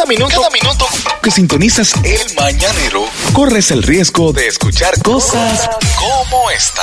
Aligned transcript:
Cada 0.00 0.08
minuto, 0.08 0.34
cada 0.34 0.48
minuto 0.48 0.86
que 1.22 1.30
sintonizas 1.30 1.92
el 2.04 2.34
mañanero, 2.34 3.04
corres 3.34 3.70
el 3.70 3.82
riesgo 3.82 4.32
de 4.32 4.46
escuchar 4.46 4.94
cosas 5.02 5.68
como 5.98 6.50
esta. 6.50 6.82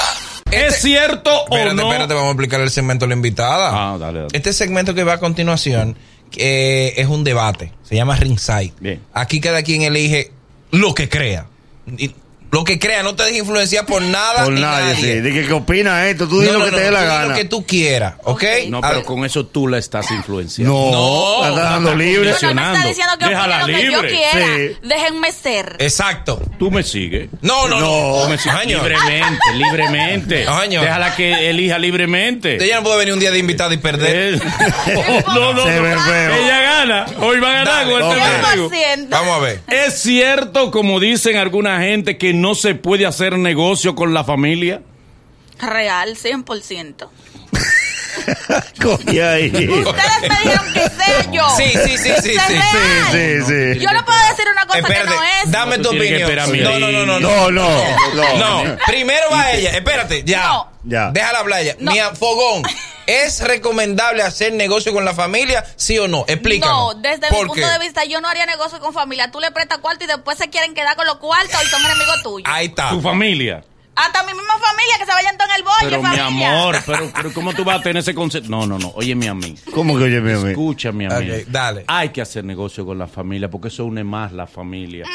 ¿Es 0.51 0.83
cierto 0.83 1.31
o 1.45 1.57
Espérate, 1.57 1.75
no? 1.77 1.87
espérate, 1.87 2.13
vamos 2.13 2.27
a 2.27 2.31
explicar 2.33 2.61
el 2.61 2.69
segmento 2.69 3.05
a 3.05 3.07
la 3.07 3.15
invitada. 3.15 3.71
Ah, 3.73 3.97
dale, 3.97 4.19
dale. 4.19 4.29
Este 4.33 4.53
segmento 4.53 4.93
que 4.93 5.03
va 5.03 5.13
a 5.13 5.19
continuación 5.19 5.97
eh, 6.35 6.93
es 6.95 7.07
un 7.07 7.23
debate. 7.23 7.73
Se 7.81 7.95
llama 7.95 8.15
Ringside. 8.17 8.73
Bien. 8.79 9.01
Aquí 9.13 9.41
cada 9.41 9.63
quien 9.63 9.81
elige 9.81 10.31
lo 10.69 10.93
que 10.93 11.09
crea. 11.09 11.47
Y 11.97 12.13
lo 12.51 12.63
que 12.63 12.79
crea, 12.79 13.03
no 13.03 13.15
te 13.15 13.23
dejes 13.23 13.39
influenciar 13.39 13.85
por 13.85 14.01
nada. 14.01 14.43
Por 14.45 14.53
ni 14.53 14.61
nadie, 14.61 14.95
sí. 14.95 15.07
De 15.19 15.33
que, 15.33 15.45
¿qué 15.45 15.53
opina 15.53 16.07
esto? 16.07 16.27
Tú 16.27 16.39
di 16.39 16.47
No, 16.47 16.53
lo 16.53 16.59
no, 16.59 16.65
que 16.65 16.71
no, 16.71 16.77
te 16.77 16.83
dé 16.83 16.91
la 16.91 17.03
gana. 17.03 17.25
Lo 17.27 17.35
que 17.35 17.45
tú 17.45 17.65
quieras, 17.65 18.15
¿ok? 18.23 18.43
No, 18.69 18.81
pero 18.81 19.03
con 19.03 19.25
eso 19.25 19.45
tú 19.45 19.67
la 19.67 19.77
estás 19.77 20.09
influenciando. 20.11 20.73
No, 20.73 20.91
No, 20.91 21.41
la 21.41 21.49
estás 21.49 21.63
dando 21.71 21.89
está 21.91 22.03
libre. 22.03 22.33
Pero 22.39 22.53
no 22.53 22.73
está 22.73 22.87
diciendo 22.87 23.13
que 23.19 23.25
Déjala 23.27 23.63
opine 23.63 23.77
lo 23.77 23.81
que 23.83 23.91
yo 23.91 24.01
libre. 24.01 24.17
quiera. 24.17 24.47
Sí. 24.55 24.77
Déjenme 24.87 25.31
ser. 25.31 25.75
Exacto. 25.79 26.41
Tú 26.57 26.71
me 26.71 26.83
sigues. 26.83 27.29
No, 27.41 27.67
no, 27.67 27.79
no. 27.79 27.87
No, 28.23 28.29
Me 28.29 28.37
sigues 28.37 28.65
libremente, 28.65 29.39
libremente. 29.55 30.45
Señor. 30.45 30.83
Déjala 30.85 31.15
que 31.15 31.49
elija 31.49 31.77
libremente. 31.77 32.63
Ella 32.63 32.77
no 32.77 32.83
puede 32.83 32.97
venir 32.99 33.13
un 33.13 33.19
día 33.19 33.31
de 33.31 33.39
invitada 33.39 33.73
y 33.73 33.77
perder. 33.77 34.15
Él- 34.15 34.41
no, 35.35 35.53
no. 35.53 35.67
Ella 35.69 36.61
gana. 36.61 37.05
Hoy 37.19 37.39
va 37.39 37.49
a 37.49 37.53
ganar 37.53 37.65
Dale, 37.87 37.91
con 37.91 38.01
este 38.01 38.15
ok. 38.21 38.41
contigo. 38.41 38.69
100%. 38.71 39.09
Vamos 39.09 39.35
a 39.37 39.39
ver. 39.39 39.61
¿Es 39.67 40.01
cierto, 40.01 40.71
como 40.71 40.99
dicen 40.99 41.37
alguna 41.37 41.79
gente, 41.81 42.17
que 42.17 42.33
no 42.37 42.55
se 42.55 42.75
puede 42.75 43.05
hacer 43.05 43.37
negocio 43.37 43.95
con 43.95 44.13
la 44.13 44.23
familia? 44.23 44.81
Real, 45.59 46.15
100%. 46.15 47.09
Coge 48.81 49.23
ahí. 49.23 49.47
Ustedes 49.47 50.21
me 50.21 50.29
dijeron 50.29 50.73
que 50.73 50.89
sea 50.89 51.31
yo. 51.31 51.43
Sí, 51.55 51.63
sí, 51.85 51.97
sí, 51.97 52.11
sí, 52.21 52.31
sí. 52.31 52.37
real. 52.37 52.63
Sí, 53.11 53.17
sí, 53.45 53.73
sí. 53.73 53.79
Yo 53.79 53.91
no 53.93 54.03
puedo 54.05 54.19
decir 54.29 54.45
una 54.51 54.65
cosa 54.65 54.79
Espérate, 54.79 55.09
que 55.09 55.15
no 55.15 55.23
es. 55.23 55.51
dame 55.51 55.77
tu 55.79 55.89
opinión. 55.89 56.31
No, 56.63 56.79
no, 56.79 56.91
no, 56.91 57.05
no, 57.05 57.19
no. 57.19 57.19
No, 57.19 57.51
no, 57.51 58.37
no. 58.37 58.63
No, 58.63 58.77
primero 58.85 59.25
va 59.31 59.51
ella. 59.51 59.71
Espérate, 59.71 60.23
ya. 60.25 60.47
No. 60.47 60.71
Ya. 60.83 61.11
Déjala 61.11 61.39
hablar 61.39 61.61
ella. 61.61 61.75
No. 61.79 61.91
Mía, 61.91 62.11
Fogón, 62.15 62.63
¿es 63.07 63.41
recomendable 63.41 64.21
hacer 64.21 64.53
negocio 64.53 64.93
con 64.93 65.03
la 65.05 65.13
familia? 65.15 65.65
¿Sí 65.75 65.97
o 65.97 66.07
no? 66.07 66.25
Explícanos. 66.27 66.95
No, 66.95 67.01
desde 67.01 67.29
mi 67.31 67.35
¿Por 67.35 67.47
punto 67.47 67.65
qué? 67.65 67.71
de 67.71 67.79
vista, 67.79 68.05
yo 68.05 68.21
no 68.21 68.27
haría 68.27 68.45
negocio 68.45 68.79
con 68.79 68.93
familia. 68.93 69.31
Tú 69.31 69.39
le 69.39 69.49
prestas 69.51 69.79
cuarto 69.79 70.03
y 70.03 70.07
después 70.07 70.37
se 70.37 70.49
quieren 70.49 70.75
quedar 70.75 70.95
con 70.95 71.07
los 71.07 71.17
cuartos 71.17 71.59
y 71.63 71.67
son 71.67 71.83
enemigos 71.83 72.21
tuyos. 72.23 72.51
Ahí 72.51 72.67
está. 72.67 72.89
Tu 72.89 73.01
familia. 73.01 73.63
Hasta 73.97 74.23
mi 74.23 74.33
misma 74.33 74.53
familia 74.59 74.95
que 74.99 75.05
se 75.05 75.11
vayan 75.11 75.37
todo 75.37 75.47
en 75.49 75.55
el 75.55 75.63
bolle, 75.63 75.75
Pero 75.81 76.01
mi 76.01 76.07
familia. 76.17 76.51
amor, 76.51 76.77
pero, 76.85 77.11
pero 77.15 77.33
¿cómo 77.33 77.53
tú 77.53 77.63
vas 77.63 77.79
a 77.79 77.81
tener 77.81 77.97
ese 77.97 78.13
concepto? 78.13 78.49
No, 78.49 78.65
no, 78.67 78.77
no. 78.77 78.89
Óyeme 78.95 79.27
a 79.27 79.33
mí. 79.33 79.55
¿Cómo 79.73 79.97
que 79.97 80.03
oye, 80.05 80.21
mi 80.21 80.31
amigo? 80.31 80.47
Escúchame 80.49 81.07
a 81.07 81.19
mí. 81.19 81.29
Ok, 81.31 81.47
dale. 81.47 81.83
Hay 81.87 82.09
que 82.09 82.21
hacer 82.21 82.43
negocio 82.45 82.85
con 82.85 82.97
la 82.97 83.07
familia 83.07 83.49
porque 83.49 83.69
eso 83.69 83.85
une 83.85 84.03
más 84.03 84.31
la 84.31 84.45
familia. 84.47 85.05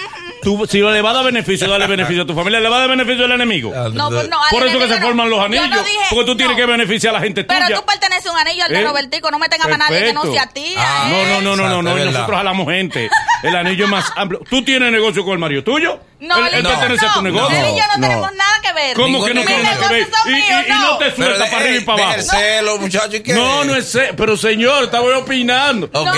Tú, 0.43 0.67
si 0.69 0.81
le 0.81 1.01
va 1.01 1.11
a 1.11 1.13
dar 1.15 1.25
beneficio, 1.25 1.69
dale 1.71 1.87
beneficio 1.87 2.25
a 2.25 2.27
tu 2.27 2.35
familia. 2.35 2.59
¿Le 2.59 2.69
va 2.69 2.77
a 2.77 2.81
dar 2.81 2.89
beneficio 2.91 3.25
al 3.25 3.33
enemigo? 3.33 3.73
No, 3.93 4.11
pues 4.11 4.29
no, 4.29 4.39
Por 4.51 4.67
eso 4.67 4.79
que 4.81 4.89
se 4.89 5.01
forman 5.01 5.31
los 5.31 5.39
Yo 5.39 5.45
anillos. 5.45 5.69
no 5.71 5.83
dije- 5.85 5.99
porque 6.11 6.25
tú 6.27 6.37
tienes 6.37 6.57
no. 6.57 6.61
que 6.65 6.67
beneficiar 6.73 7.15
a 7.15 7.19
la 7.19 7.25
gente 7.25 7.45
Pero 7.45 7.67
tuya. 7.67 7.77
tú 7.79 7.87
perteneces 7.87 8.27
a 8.27 8.33
un 8.33 8.39
anillo 8.39 8.65
al 8.65 8.73
de 8.73 8.81
¿Eh? 8.81 8.85
Robertico. 8.85 9.31
No 9.31 9.39
me 9.39 9.49
tenga 9.49 9.69
más 9.69 9.79
nadie 9.79 10.03
que 10.07 10.13
no 10.13 10.25
sea 10.25 10.43
a 10.43 10.47
ti. 10.49 10.75
Ah, 10.77 11.07
a 11.07 11.09
No, 11.11 11.25
no, 11.27 11.41
no, 11.41 11.57
no, 11.57 11.83
no, 11.83 11.83
no. 11.97 12.05
nosotros 12.05 12.37
jalamos 12.37 12.67
gente. 12.67 13.09
El 13.45 13.55
anillo 13.55 13.85
es 13.85 13.91
más 13.93 14.13
amplio. 14.17 14.41
¿Tú 14.51 14.65
tienes 14.65 14.91
negocio 14.91 15.23
con 15.25 15.35
el 15.35 15.39
marido 15.39 15.63
tuyo? 15.63 16.01
No, 16.23 16.47
él 16.47 16.53
y 16.61 16.63
yo 16.63 16.69
pertenece 16.71 17.07
a 17.07 17.13
tu 17.15 17.23
no. 17.23 17.31
negocio. 17.31 17.59
Él 17.59 17.65
y 17.65 17.79
yo 17.79 17.85
no, 17.87 17.97
No. 17.97 18.01
tenemos 18.09 18.31
nada 18.37 18.53
que 18.63 18.73
ver. 18.73 18.97
¿Cómo 18.97 19.25
que 19.25 19.35
no 19.35 19.43
tiene 19.45 19.63
nada 19.65 19.77
que 19.89 19.95
ver? 19.95 20.09
Y, 20.27 20.31
y- 20.31 20.35
y 20.35 20.69
no 20.69 20.91
no. 20.93 20.99
te 20.99 21.17
suelta 21.17 21.45
para 21.51 21.57
arriba 21.59 21.77
y 21.77 21.81
para 21.85 22.03
abajo. 22.05 22.19
el 22.19 22.25
celo, 22.25 22.79
muchacho, 22.79 23.17
¿y 23.17 23.21
qué? 23.21 23.35
No, 23.35 23.65
no 23.65 23.75
es 23.75 23.89
se- 23.91 24.15
Pero 24.15 24.37
señor, 24.37 24.85
estaba 24.85 25.05
yo 25.07 25.19
opinando. 25.19 25.87
Ok. 25.93 26.17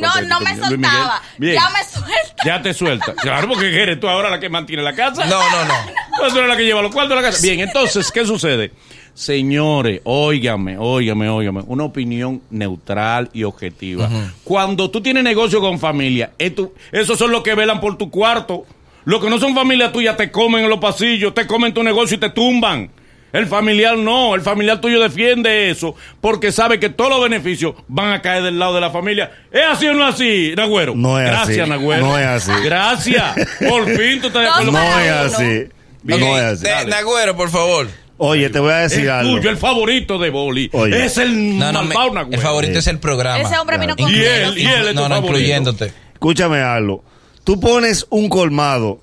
No, 0.00 0.14
no, 0.14 0.20
no 0.22 0.40
me 0.40 0.56
soltaba. 0.56 1.22
Bien. 1.38 1.54
Ya 1.54 1.68
me 1.70 1.84
suelta. 1.84 2.42
Ya 2.44 2.62
te 2.62 2.72
suelta. 2.72 3.14
Claro, 3.14 3.48
porque 3.48 3.82
eres 3.82 3.98
tú 3.98 4.08
ahora 4.08 4.30
la 4.30 4.38
que 4.38 4.48
mantiene 4.48 4.82
la 4.82 4.94
casa. 4.94 5.24
No, 5.26 5.50
no, 5.50 5.64
no. 5.64 5.74
Pues 6.18 6.32
tú 6.32 6.38
eres 6.38 6.48
la 6.48 6.56
que 6.56 6.64
lleva 6.64 6.80
los 6.82 6.92
cuartos 6.92 7.16
de 7.16 7.22
la 7.22 7.28
casa. 7.28 7.42
Bien, 7.42 7.60
entonces, 7.60 8.10
¿qué 8.12 8.24
sucede? 8.24 8.72
Señores, 9.12 10.02
óigame, 10.04 10.76
óigame, 10.78 11.28
óigame. 11.30 11.62
Una 11.66 11.84
opinión 11.84 12.42
neutral 12.50 13.30
y 13.32 13.44
objetiva. 13.44 14.08
Cuando 14.44 14.90
tú 14.90 15.00
tienes 15.00 15.24
negocio 15.24 15.60
con 15.60 15.78
familia, 15.80 16.32
esto- 16.38 16.74
esos 16.92 17.18
son 17.18 17.32
los 17.32 17.42
que 17.42 17.54
velan 17.54 17.80
por 17.80 17.96
tu 17.98 18.10
cuarto. 18.10 18.66
Los 19.06 19.22
que 19.22 19.30
no 19.30 19.38
son 19.38 19.54
familia 19.54 19.90
tuya 19.92 20.14
te 20.16 20.30
comen 20.30 20.64
en 20.64 20.68
los 20.70 20.78
pasillos, 20.80 21.32
te 21.32 21.46
comen 21.46 21.72
tu 21.72 21.82
negocio 21.82 22.16
y 22.16 22.20
te 22.20 22.28
tumban. 22.28 22.90
El 23.32 23.46
familiar 23.46 23.96
no, 23.98 24.34
el 24.34 24.40
familiar 24.40 24.80
tuyo 24.80 25.00
defiende 25.00 25.68
eso 25.70 25.94
porque 26.20 26.52
sabe 26.52 26.78
que 26.80 26.88
todos 26.88 27.10
los 27.10 27.22
beneficios 27.22 27.74
van 27.88 28.12
a 28.12 28.20
caer 28.22 28.42
del 28.42 28.58
lado 28.58 28.74
de 28.74 28.80
la 28.80 28.90
familia. 28.90 29.30
¿Es 29.52 29.62
así 29.68 29.86
o 29.86 29.94
no 29.94 30.08
es 30.08 30.14
así, 30.14 30.54
Nagüero? 30.56 30.94
No 30.94 31.18
es 31.20 31.26
Gracias, 31.26 31.58
así. 31.60 31.70
Nagüero. 31.70 32.06
No 32.06 32.18
es 32.18 32.26
así. 32.26 32.50
Gracias. 32.64 33.34
Por 33.68 33.84
fin 33.96 34.20
tú 34.20 34.26
estás 34.28 34.42
de 34.42 34.48
acuerdo 34.48 34.72
Dos 34.72 34.72
No 34.72 34.92
con- 34.92 35.02
es 35.02 35.10
así. 35.10 35.68
Bien. 36.02 36.20
No 36.20 36.36
es 36.38 36.42
así. 36.44 36.62
De- 36.64 36.86
Nagüero, 36.90 37.36
por 37.36 37.50
favor. 37.50 37.88
Oye, 38.18 38.48
te 38.48 38.58
voy 38.58 38.72
a 38.72 38.76
decir 38.78 39.00
el 39.02 39.10
algo. 39.10 39.36
tuyo, 39.36 39.50
el 39.50 39.56
favorito 39.58 40.18
de 40.18 40.30
Boli. 40.30 40.70
Oye. 40.72 41.04
Es 41.04 41.18
el 41.18 41.58
No, 41.58 41.70
no, 41.72 41.82
me- 41.82 41.94
Nagüero. 41.94 42.28
el 42.32 42.40
favorito 42.40 42.78
es 42.78 42.86
el 42.86 42.98
programa. 42.98 43.38
Ese 43.42 43.58
hombre 43.58 43.76
vino 43.78 43.94
Claro. 43.94 44.10
con 44.12 44.20
Y 44.20 44.24
él, 44.24 44.58
y 44.58 44.66
él 44.66 44.86
es 44.88 44.88
tu 44.88 44.94
No, 44.94 45.02
no, 45.02 45.14
favorito. 45.16 45.26
incluyéndote. 45.38 45.92
Escúchame 46.14 46.58
algo. 46.60 47.04
Tú 47.46 47.60
pones 47.60 48.08
un 48.10 48.28
colmado 48.28 48.98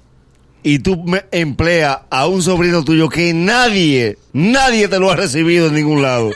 y 0.63 0.79
tú 0.79 1.01
me 1.01 1.23
empleas 1.31 1.99
a 2.09 2.27
un 2.27 2.41
sobrino 2.41 2.83
tuyo 2.83 3.07
que 3.07 3.33
nadie, 3.33 4.17
nadie 4.33 4.89
te 4.89 4.99
lo 4.99 5.09
ha 5.09 5.15
recibido 5.15 5.67
en 5.67 5.75
ningún 5.75 6.01
lado. 6.01 6.29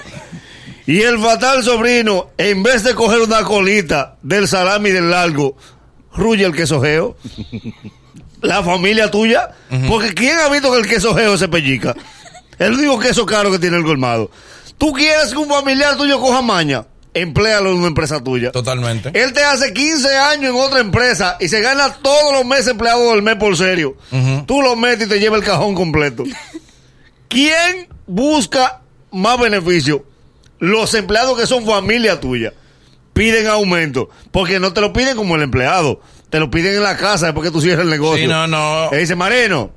Y 0.85 1.01
el 1.01 1.19
fatal 1.19 1.63
sobrino, 1.63 2.29
en 2.37 2.63
vez 2.63 2.85
de 2.85 2.95
coger 2.95 3.19
una 3.19 3.43
colita 3.43 4.15
del 4.21 4.47
salami 4.47 4.91
del 4.91 5.11
largo, 5.11 5.57
ruye 6.15 6.45
el 6.45 6.55
quesojeo. 6.55 7.17
La 8.41 8.63
familia 8.63 9.11
tuya. 9.11 9.51
Porque 9.89 10.13
¿quién 10.13 10.39
ha 10.39 10.47
visto 10.47 10.71
que 10.71 10.77
el 10.77 10.87
quesojeo 10.87 11.37
se 11.37 11.49
pellica? 11.49 11.93
El 12.57 12.75
único 12.75 12.99
queso 12.99 13.25
caro 13.25 13.51
que 13.51 13.59
tiene 13.59 13.75
el 13.75 13.83
colmado. 13.83 14.31
¿Tú 14.77 14.93
quieres 14.93 15.31
que 15.31 15.37
un 15.39 15.49
familiar 15.49 15.97
tuyo 15.97 16.21
coja 16.21 16.41
maña? 16.41 16.85
Empléalo 17.21 17.71
en 17.71 17.77
una 17.77 17.87
empresa 17.87 18.23
tuya. 18.23 18.51
Totalmente. 18.51 19.11
Él 19.13 19.33
te 19.33 19.43
hace 19.43 19.73
15 19.73 20.15
años 20.17 20.53
en 20.53 20.59
otra 20.61 20.79
empresa 20.79 21.37
y 21.39 21.47
se 21.47 21.61
gana 21.61 21.93
todos 22.01 22.33
los 22.33 22.45
meses 22.45 22.67
empleado 22.67 23.09
del 23.11 23.21
mes 23.21 23.35
por 23.35 23.55
serio. 23.57 23.97
Tú 24.45 24.61
lo 24.61 24.75
metes 24.75 25.07
y 25.07 25.09
te 25.09 25.19
lleva 25.19 25.35
el 25.37 25.43
cajón 25.43 25.73
completo. 25.75 26.23
¿Quién 27.27 27.87
busca 28.05 28.81
más 29.11 29.39
beneficio? 29.39 30.05
Los 30.59 30.93
empleados 30.93 31.39
que 31.39 31.45
son 31.47 31.65
familia 31.65 32.19
tuya. 32.19 32.53
Piden 33.13 33.47
aumento. 33.47 34.09
Porque 34.31 34.59
no 34.59 34.73
te 34.73 34.81
lo 34.81 34.93
piden 34.93 35.17
como 35.17 35.35
el 35.35 35.41
empleado. 35.43 36.01
Te 36.29 36.39
lo 36.39 36.49
piden 36.51 36.75
en 36.75 36.83
la 36.83 36.97
casa 36.97 37.27
después 37.27 37.45
que 37.47 37.51
tú 37.51 37.61
cierres 37.61 37.83
el 37.85 37.89
negocio. 37.89 38.23
Sí, 38.25 38.27
no, 38.27 38.47
no. 38.47 38.89
Le 38.91 38.97
dice, 38.99 39.15
Mareno. 39.15 39.71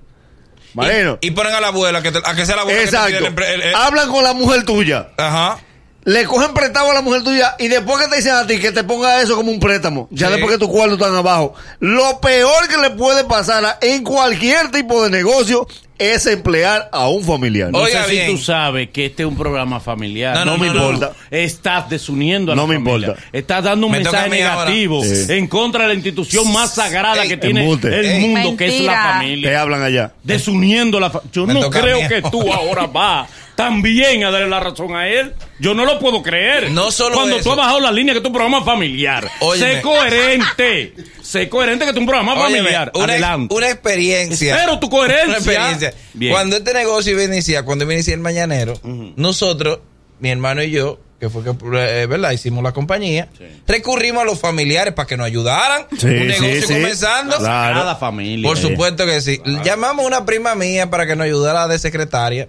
Mareno. 0.74 1.18
Y, 1.20 1.28
y 1.28 1.30
ponen 1.32 1.52
a 1.54 1.60
la 1.60 1.68
abuela, 1.68 2.02
que 2.02 2.12
te- 2.12 2.20
a 2.24 2.34
que 2.34 2.46
sea 2.46 2.56
la 2.56 2.62
abuela 2.62 2.78
que 2.80 2.86
te 2.86 2.96
Exacto. 2.96 3.16
el 3.26 3.34
empre- 3.34 3.48
el- 3.54 3.62
el- 3.62 3.74
Hablan 3.74 4.08
con 4.10 4.22
la 4.22 4.34
mujer 4.34 4.64
tuya. 4.64 5.08
Ajá. 5.16 5.58
Le 6.04 6.24
cogen 6.24 6.54
prestado 6.54 6.90
a 6.90 6.94
la 6.94 7.02
mujer 7.02 7.22
tuya 7.22 7.56
y 7.58 7.68
después 7.68 8.02
que 8.02 8.08
te 8.10 8.16
dicen 8.16 8.32
a 8.34 8.46
ti 8.46 8.58
que 8.58 8.72
te 8.72 8.84
ponga 8.84 9.20
eso 9.20 9.36
como 9.36 9.50
un 9.50 9.60
préstamo, 9.60 10.08
ya 10.10 10.26
Sí. 10.28 10.32
después 10.34 10.52
que 10.54 10.58
tu 10.58 10.68
cuarto 10.70 10.94
están 10.94 11.14
abajo, 11.14 11.54
lo 11.80 12.20
peor 12.20 12.68
que 12.68 12.78
le 12.78 12.90
puede 12.90 13.24
pasar 13.24 13.64
a- 13.64 13.78
en 13.82 14.02
cualquier 14.04 14.70
tipo 14.70 15.02
de 15.04 15.10
negocio 15.10 15.66
es 15.98 16.24
emplear 16.24 16.88
a 16.92 17.08
un 17.08 17.22
familiar. 17.22 17.70
No 17.70 17.80
Oiga 17.80 18.04
sé 18.04 18.10
bien. 18.12 18.26
si 18.28 18.32
tú 18.32 18.38
sabes 18.42 18.88
que 18.88 19.04
este 19.04 19.22
es 19.24 19.28
un 19.28 19.36
programa 19.36 19.80
familiar. 19.80 20.34
No, 20.34 20.46
no, 20.46 20.56
me 20.56 20.68
no, 20.68 20.72
no. 20.72 20.90
importa. 20.92 21.12
Estás 21.30 21.90
desuniendo 21.90 22.52
a 22.52 22.54
No 22.56 22.62
la 22.62 22.68
me 22.68 22.74
familia. 22.76 23.08
importa. 23.08 23.28
Estás 23.34 23.64
dando 23.64 23.86
un 23.86 23.92
Me 23.92 23.98
mensaje 24.00 24.30
negativo 24.30 25.04
Sí. 25.04 25.26
en 25.28 25.46
contra 25.46 25.82
de 25.82 25.88
la 25.88 25.94
institución 25.94 26.50
más 26.50 26.72
sagrada 26.74 27.22
Ey, 27.22 27.28
que 27.28 27.36
tiene 27.36 27.60
embute. 27.60 27.88
el 27.88 28.06
Ey. 28.06 28.20
mundo, 28.28 28.56
que 28.56 28.68
es 28.68 28.80
la 28.80 28.92
Mentira. 28.92 29.02
Te 29.02 29.12
familia. 29.18 29.60
hablan 29.60 29.82
allá. 29.82 30.12
Desuniendo 30.22 30.98
la 30.98 31.10
familia. 31.10 31.30
Yo 31.34 31.46
Me 31.46 31.52
no 31.52 31.68
creo 31.68 32.08
que 32.08 32.22
tú 32.22 32.50
ahora 32.50 32.86
vas 32.90 33.28
también 33.54 34.24
a 34.24 34.30
darle 34.30 34.48
la 34.48 34.60
razón 34.60 34.94
a 34.96 35.08
él. 35.08 35.34
Yo 35.58 35.74
no 35.74 35.84
lo 35.84 35.98
puedo 35.98 36.22
creer. 36.22 36.70
No 36.70 36.90
solo 36.90 37.16
Cuando 37.16 37.36
eso. 37.36 37.44
tú 37.44 37.50
has 37.52 37.56
bajado 37.58 37.80
la 37.80 37.92
línea 37.92 38.14
que 38.14 38.20
es 38.20 38.24
un 38.24 38.32
programa 38.32 38.64
familiar. 38.64 39.30
Óyeme. 39.40 39.74
Sé 39.74 39.82
coherente. 39.82 40.94
sé 41.22 41.48
coherente 41.48 41.84
que 41.84 41.90
es 41.90 41.96
un 41.96 42.06
programa 42.06 42.32
Óyeme, 42.34 42.58
familiar. 42.58 42.92
una, 42.94 43.04
Adelante. 43.04 43.54
una 43.54 43.70
experiencia. 43.70 44.54
Espero 44.56 44.78
tu 44.78 44.88
coherencia. 44.88 45.26
Una 45.28 45.36
experiencia. 45.36 45.94
Bien. 46.14 46.32
Cuando 46.32 46.56
este 46.56 46.72
negocio 46.72 47.12
iba 47.12 47.22
a 47.22 47.24
iniciar, 47.26 47.64
cuando 47.64 47.84
iba 47.84 47.92
a 47.92 47.94
iniciar 47.94 48.14
el 48.14 48.22
mañanero, 48.22 48.78
nosotros, 49.16 49.80
mi 50.20 50.30
hermano 50.30 50.62
y 50.62 50.70
yo, 50.70 50.98
que 51.20 51.28
fue 51.28 51.44
que, 51.44 51.50
eh, 51.50 52.06
¿verdad? 52.06 52.30
Hicimos 52.30 52.64
la 52.64 52.72
compañía, 52.72 53.28
recurrimos 53.66 54.22
a 54.22 54.24
los 54.24 54.40
familiares 54.40 54.94
para 54.94 55.06
que 55.06 55.18
nos 55.18 55.26
ayudaran. 55.26 55.86
Sí, 55.98 56.06
un 56.06 56.26
negocio 56.26 56.54
sí, 56.54 56.66
sí. 56.66 56.72
comenzando. 56.72 57.36
Claro. 57.36 57.80
Cada 57.80 57.96
familia. 57.96 58.48
Por 58.48 58.56
supuesto 58.56 59.04
que 59.04 59.20
sí. 59.20 59.38
Llamamos 59.62 60.06
a 60.06 60.08
una 60.08 60.24
prima 60.24 60.54
mía 60.54 60.88
para 60.88 61.06
que 61.06 61.14
nos 61.16 61.26
ayudara 61.26 61.68
de 61.68 61.78
secretaria. 61.78 62.48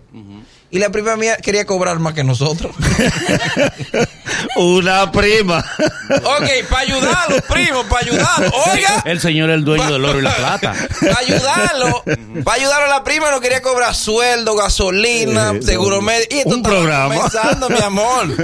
Y 0.72 0.80
la 0.80 0.90
prima 0.90 1.18
mía 1.18 1.36
quería 1.38 1.66
cobrar 1.66 2.00
más 2.00 2.14
que 2.14 2.24
nosotros. 2.24 2.74
Una 4.56 5.12
prima. 5.12 5.64
ok, 6.10 6.68
para 6.70 6.82
ayudarlo, 6.82 7.36
primo, 7.50 7.84
para 7.90 8.06
ayudarlo. 8.08 8.52
Oiga. 8.74 9.04
El 9.06 9.20
señor 9.20 9.50
es 9.50 9.56
el 9.58 9.66
dueño 9.66 9.92
del 9.92 10.06
oro 10.06 10.20
y 10.20 10.22
la 10.22 10.34
plata. 10.36 10.74
Para 11.02 11.20
ayudarlo, 11.20 12.04
para 12.44 12.62
ayudarlo 12.62 12.86
a 12.86 12.90
la 13.00 13.04
prima 13.04 13.32
no 13.32 13.42
quería 13.42 13.62
cobrar 13.62 13.94
sueldo, 13.94 14.56
gasolina, 14.56 15.52
Sí, 15.60 15.64
seguro 15.64 16.02
médico. 16.02 16.36
Y 16.36 16.40
esto 16.40 16.50
Un 16.56 16.64
programa. 16.64 17.16
comenzando, 17.16 17.70
mi 17.70 17.82
amor. 17.82 18.28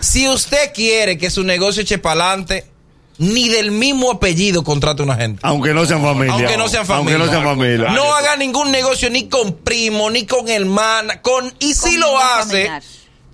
Si 0.00 0.28
usted 0.28 0.72
quiere 0.74 1.18
que 1.18 1.30
su 1.30 1.42
negocio 1.42 1.82
eche 1.82 1.98
para 1.98 2.26
adelante, 2.26 2.64
ni 3.18 3.48
del 3.48 3.70
mismo 3.70 4.10
apellido 4.10 4.62
contrate 4.62 5.02
una 5.02 5.16
gente. 5.16 5.40
Aunque 5.42 5.72
no 5.72 5.86
sean 5.86 6.02
familia. 6.02 6.34
Aunque 6.34 6.56
no 6.56 6.68
sean 6.68 6.86
familia. 6.86 7.14
Aunque 7.14 7.26
no 7.26 7.30
sean 7.30 7.44
familia. 7.44 7.90
No 7.90 8.14
haga 8.14 8.36
ningún 8.36 8.70
negocio 8.70 9.10
ni 9.10 9.28
con 9.28 9.54
primo, 9.54 10.10
ni 10.10 10.26
con 10.26 10.48
hermana, 10.48 11.22
con 11.22 11.52
y 11.58 11.74
si 11.74 11.92
Con 11.92 12.00
lo 12.00 12.18
hace, 12.18 12.66
familiar. 12.66 12.82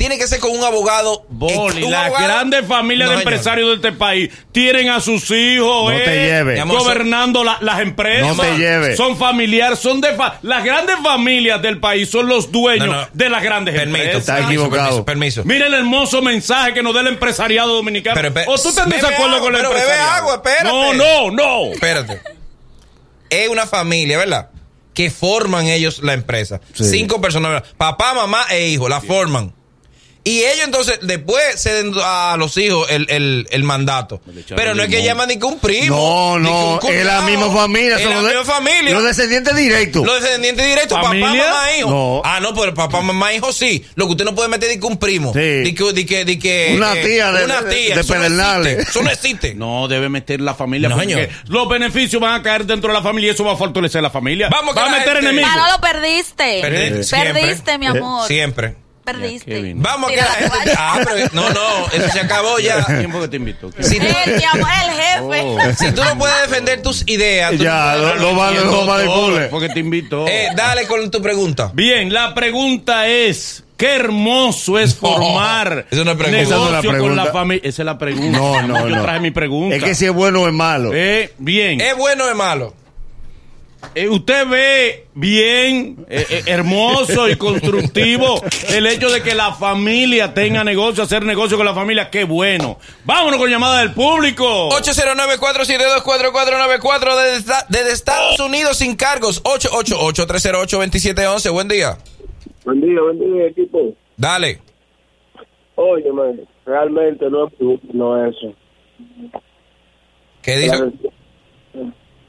Tiene 0.02 0.19
que 0.19 0.26
ser 0.26 0.40
con 0.40 0.50
un 0.50 0.64
abogado. 0.64 1.25
Boli, 1.28 1.84
un 1.84 1.93
las 1.93 2.10
grandes 2.10 2.66
familias 2.66 3.06
No, 3.08 3.12
de 3.12 3.19
señor. 3.19 3.32
empresarios 3.32 3.69
de 3.69 3.75
este 3.76 3.93
país 3.93 4.31
tienen 4.50 4.90
a 4.90 5.00
sus 5.00 5.31
hijos 5.31 5.93
No 5.93 5.93
eh, 5.93 6.00
te 6.04 6.14
lleves. 6.26 6.54
Mi 6.54 6.60
amor, 6.60 6.78
gobernando 6.81 7.44
la- 7.44 7.58
las 7.60 7.78
empresas. 7.78 8.37
No 8.37 8.43
te 8.43 8.56
lleves. 8.58 8.96
Son 8.96 9.16
familiares, 9.16 9.78
son 9.78 10.00
de 10.00 10.12
fa- 10.14 10.40
las 10.43 10.64
grandes 10.64 10.96
familias 11.04 11.62
del 11.62 11.78
país 11.78 12.10
son 12.10 12.26
los 12.26 12.50
dueños 12.50 12.88
No, 12.88 12.93
no. 13.02 13.08
de 13.12 13.28
las 13.31 13.44
grandes 13.44 13.76
Permito, 13.76 13.96
empresas. 13.99 14.20
Está 14.22 14.34
permiso, 14.38 14.50
equivocado. 14.62 15.04
Permiso. 15.04 15.04
permiso. 15.04 15.44
Mira 15.44 15.66
el 15.69 15.75
hermoso 15.75 16.20
mensaje 16.20 16.75
que 16.75 16.82
nos 16.82 16.94
da 16.94 17.00
el 17.02 17.06
empresariado 17.06 17.72
dominicano. 17.75 18.20
Pero, 18.20 18.50
¿O 18.52 18.58
tú 18.60 18.70
estás 18.70 18.84
en 18.87 18.90
bebe 18.90 19.02
desacuerdo 19.02 19.38
con 19.38 19.55
el 19.55 19.60
pero 19.60 19.69
bebe 19.70 19.82
empresariado? 19.82 20.16
agua, 20.19 20.34
espérate. 20.34 20.64
No, 20.69 20.94
no, 20.94 21.31
no. 21.31 21.72
Espérate. 21.75 22.20
Es 23.31 23.48
una 23.48 23.66
familia, 23.66 24.19
¿verdad? 24.19 24.50
Que 24.94 25.10
forman 25.10 25.66
ellos 25.69 26.02
la 26.02 26.12
empresa. 26.12 26.60
Sí. 26.75 26.84
Cinco 26.84 27.20
personas, 27.20 27.52
¿verdad? 27.52 27.69
papá, 27.78 28.14
mamá 28.14 28.44
e 28.50 28.69
hijo, 28.69 28.88
la 28.88 29.00
forman. 29.00 29.52
Y 30.24 30.44
ellos 30.44 30.66
entonces 30.66 31.00
después 31.02 31.42
ceden 31.60 31.92
a 32.00 32.36
los 32.38 32.56
hijos 32.56 32.88
el, 32.90 33.06
el, 33.10 33.48
el 33.50 33.64
mandato. 33.64 34.20
Pero 34.54 34.72
no 34.74 34.84
es 34.84 34.88
que 34.88 35.02
llaman 35.02 35.26
ni 35.28 35.36
que 35.38 35.46
un 35.46 35.58
primo. 35.58 35.96
No, 35.96 36.38
ni 36.38 36.48
no, 36.48 36.80
es 36.88 37.04
la 37.04 37.22
misma 37.22 37.50
familia. 37.50 37.96
Es 37.96 38.02
son 38.02 38.10
la 38.10 38.16
los 38.20 38.30
de- 38.30 38.38
misma 38.38 38.54
familia. 38.54 38.94
Los 38.94 39.02
descendientes 39.04 39.56
directos. 39.56 40.06
Los 40.06 40.22
descendientes 40.22 40.64
directos, 40.64 40.96
¿Familia? 41.02 41.28
papá, 41.28 41.50
mamá, 41.56 41.76
hijo. 41.76 41.90
No. 41.90 42.22
Ah, 42.24 42.38
no, 42.40 42.54
pero 42.54 42.72
papá, 42.72 43.00
mamá, 43.00 43.32
hijo 43.34 43.52
sí. 43.52 43.84
Lo 43.96 44.06
que 44.06 44.12
usted 44.12 44.24
no 44.24 44.34
puede 44.36 44.48
meter 44.48 44.70
es 44.70 44.78
que 44.78 44.86
un 44.86 44.96
primo. 44.96 45.32
Sí. 45.32 45.40
Di 45.40 45.74
que, 45.74 45.92
di 45.92 46.04
que, 46.06 46.24
di 46.24 46.38
que, 46.38 46.72
Una 46.76 46.92
eh, 46.94 47.04
tía 47.04 47.32
de- 47.32 47.44
una 47.44 47.62
de- 47.62 47.74
tía. 47.74 47.94
de 47.96 48.00
Eso 48.02 48.14
no 48.14 48.24
existe. 48.24 48.82
Eso 48.90 49.02
no 49.02 49.10
existe. 49.10 49.54
No, 49.62 49.88
debe 49.88 50.08
meter 50.08 50.40
la 50.40 50.54
familia 50.54 50.88
No, 50.88 50.94
porque 50.96 51.12
señor. 51.14 51.28
los 51.48 51.69
beneficios 51.69 52.22
van 52.22 52.34
a 52.34 52.42
caer 52.44 52.64
dentro 52.64 52.92
de 52.92 52.94
la 52.98 53.02
familia 53.02 53.28
y 53.30 53.34
eso 53.34 53.42
va 53.44 53.54
a 53.54 53.56
fortalecer 53.56 54.00
la 54.02 54.10
familia. 54.10 54.48
Vamos 54.50 54.72
que 54.74 54.80
va 54.80 54.86
a 54.86 54.90
meter 54.90 55.14
gente- 55.14 55.20
enemigos. 55.30 55.50
Manolo, 55.50 55.80
perdiste. 55.80 56.62
Perdi- 56.62 57.02
siempre. 57.02 57.32
Perdiste, 57.42 57.78
mi 57.78 57.86
amor. 57.86 58.26
Siempre. 58.28 58.76
Perdiste. 59.04 59.72
Vamos 59.76 60.10
a 60.10 60.14
que 60.14 60.20
la 60.20 60.25
gente. 60.26 60.72
Ah, 60.78 61.00
pero 61.04 61.28
no, 61.32 61.50
no, 61.50 61.87
eso 61.93 62.08
se 62.12 62.20
acabó 62.20 62.58
ya. 62.58 62.84
¿Quién 62.84 63.10
fue 63.10 63.20
que 63.22 63.28
te 63.28 63.37
invitó? 63.37 63.70
Si 63.81 63.99
tú, 63.99 64.06
Él, 64.06 64.37
mi 64.37 64.44
amor, 64.44 64.69
el 64.84 64.90
jefe. 64.93 65.20
Oh. 65.22 65.58
si 65.78 65.93
tú 65.93 66.04
no 66.04 66.19
puedes 66.19 66.40
defender 66.49 66.82
tus 66.82 67.02
ideas, 67.08 67.50
tú 67.56 67.64
Ya, 67.64 67.94
no 67.96 68.14
lo- 68.14 68.37
van 68.37 68.56
a. 68.56 69.49
Porque 69.50 69.69
te 69.70 69.81
invitó. 69.81 70.26
Eh, 70.28 70.49
dale 70.54 70.87
con 70.87 71.10
tu 71.10 71.20
pregunta. 71.20 71.70
Bien, 71.75 72.12
la 72.12 72.32
pregunta 72.34 73.08
es, 73.08 73.64
qué 73.76 73.96
hermoso 73.96 74.78
es 74.78 74.94
No, 75.02 75.08
formar 75.16 75.87
esa 75.90 76.05
no 76.05 76.10
es 76.12 76.16
pregunta. 76.16 76.40
Esa 76.40 76.56
no 76.56 76.66
es 76.66 76.70
la 76.72 76.81
negocio 76.81 76.90
con 76.90 76.98
pregunta. 77.00 77.25
la 77.25 77.32
familia. 77.32 77.69
Esa 77.69 77.82
es 77.82 77.87
la 77.87 77.98
pregunta. 77.98 78.38
No, 78.38 78.62
no, 78.62 78.88
Yo 78.88 78.96
no. 78.96 79.02
traje 79.02 79.20
mi 79.20 79.31
pregunta. 79.32 79.76
Es 79.76 79.82
que 79.82 79.94
si 79.94 80.05
es 80.06 80.12
bueno 80.12 80.43
o 80.43 80.46
es 80.48 80.55
malo. 80.55 80.93
Eh, 80.94 81.32
bien. 81.38 81.81
¿Es 81.81 81.96
bueno 81.96 82.25
o 82.25 82.28
es 82.28 82.37
malo? 82.37 82.75
Eh, 83.94 84.08
usted 84.08 84.49
ve 84.49 85.06
bien, 85.14 86.06
eh, 86.08 86.25
eh, 86.31 86.43
hermoso 86.46 87.29
y 87.29 87.37
constructivo 87.37 88.40
el 88.70 88.87
hecho 88.87 89.11
de 89.11 89.23
que 89.23 89.34
la 89.34 89.52
familia 89.52 90.32
tenga 90.32 90.64
negocio, 90.64 91.02
hacer 91.02 91.23
negocio 91.25 91.58
con 91.58 91.67
la 91.67 91.75
familia. 91.75 92.08
Qué 92.08 92.25
bueno. 92.25 92.79
Vámonos 93.05 93.38
con 93.38 93.50
llamada 93.50 93.81
del 93.81 93.93
público. 93.93 94.70
809-472-4494 94.70 97.23
desde, 97.23 97.52
desde 97.69 97.93
Estados 97.93 98.40
Unidos 98.40 98.79
sin 98.79 98.96
cargos. 98.96 99.44
888-308-2711. 99.44 101.52
Buen 101.52 101.69
día. 101.69 101.99
Buen 102.64 102.81
día, 102.81 102.99
buen 103.02 103.19
día, 103.19 103.49
equipo. 103.49 103.93
Dale. 104.17 104.58
Óyeme, 105.75 106.46
realmente 106.64 107.29
no 107.29 107.49
es 107.49 107.52
no 107.93 108.26
es 108.26 108.34
eso. 108.37 108.55
¿Qué 110.43 110.56
dijo? 110.56 110.93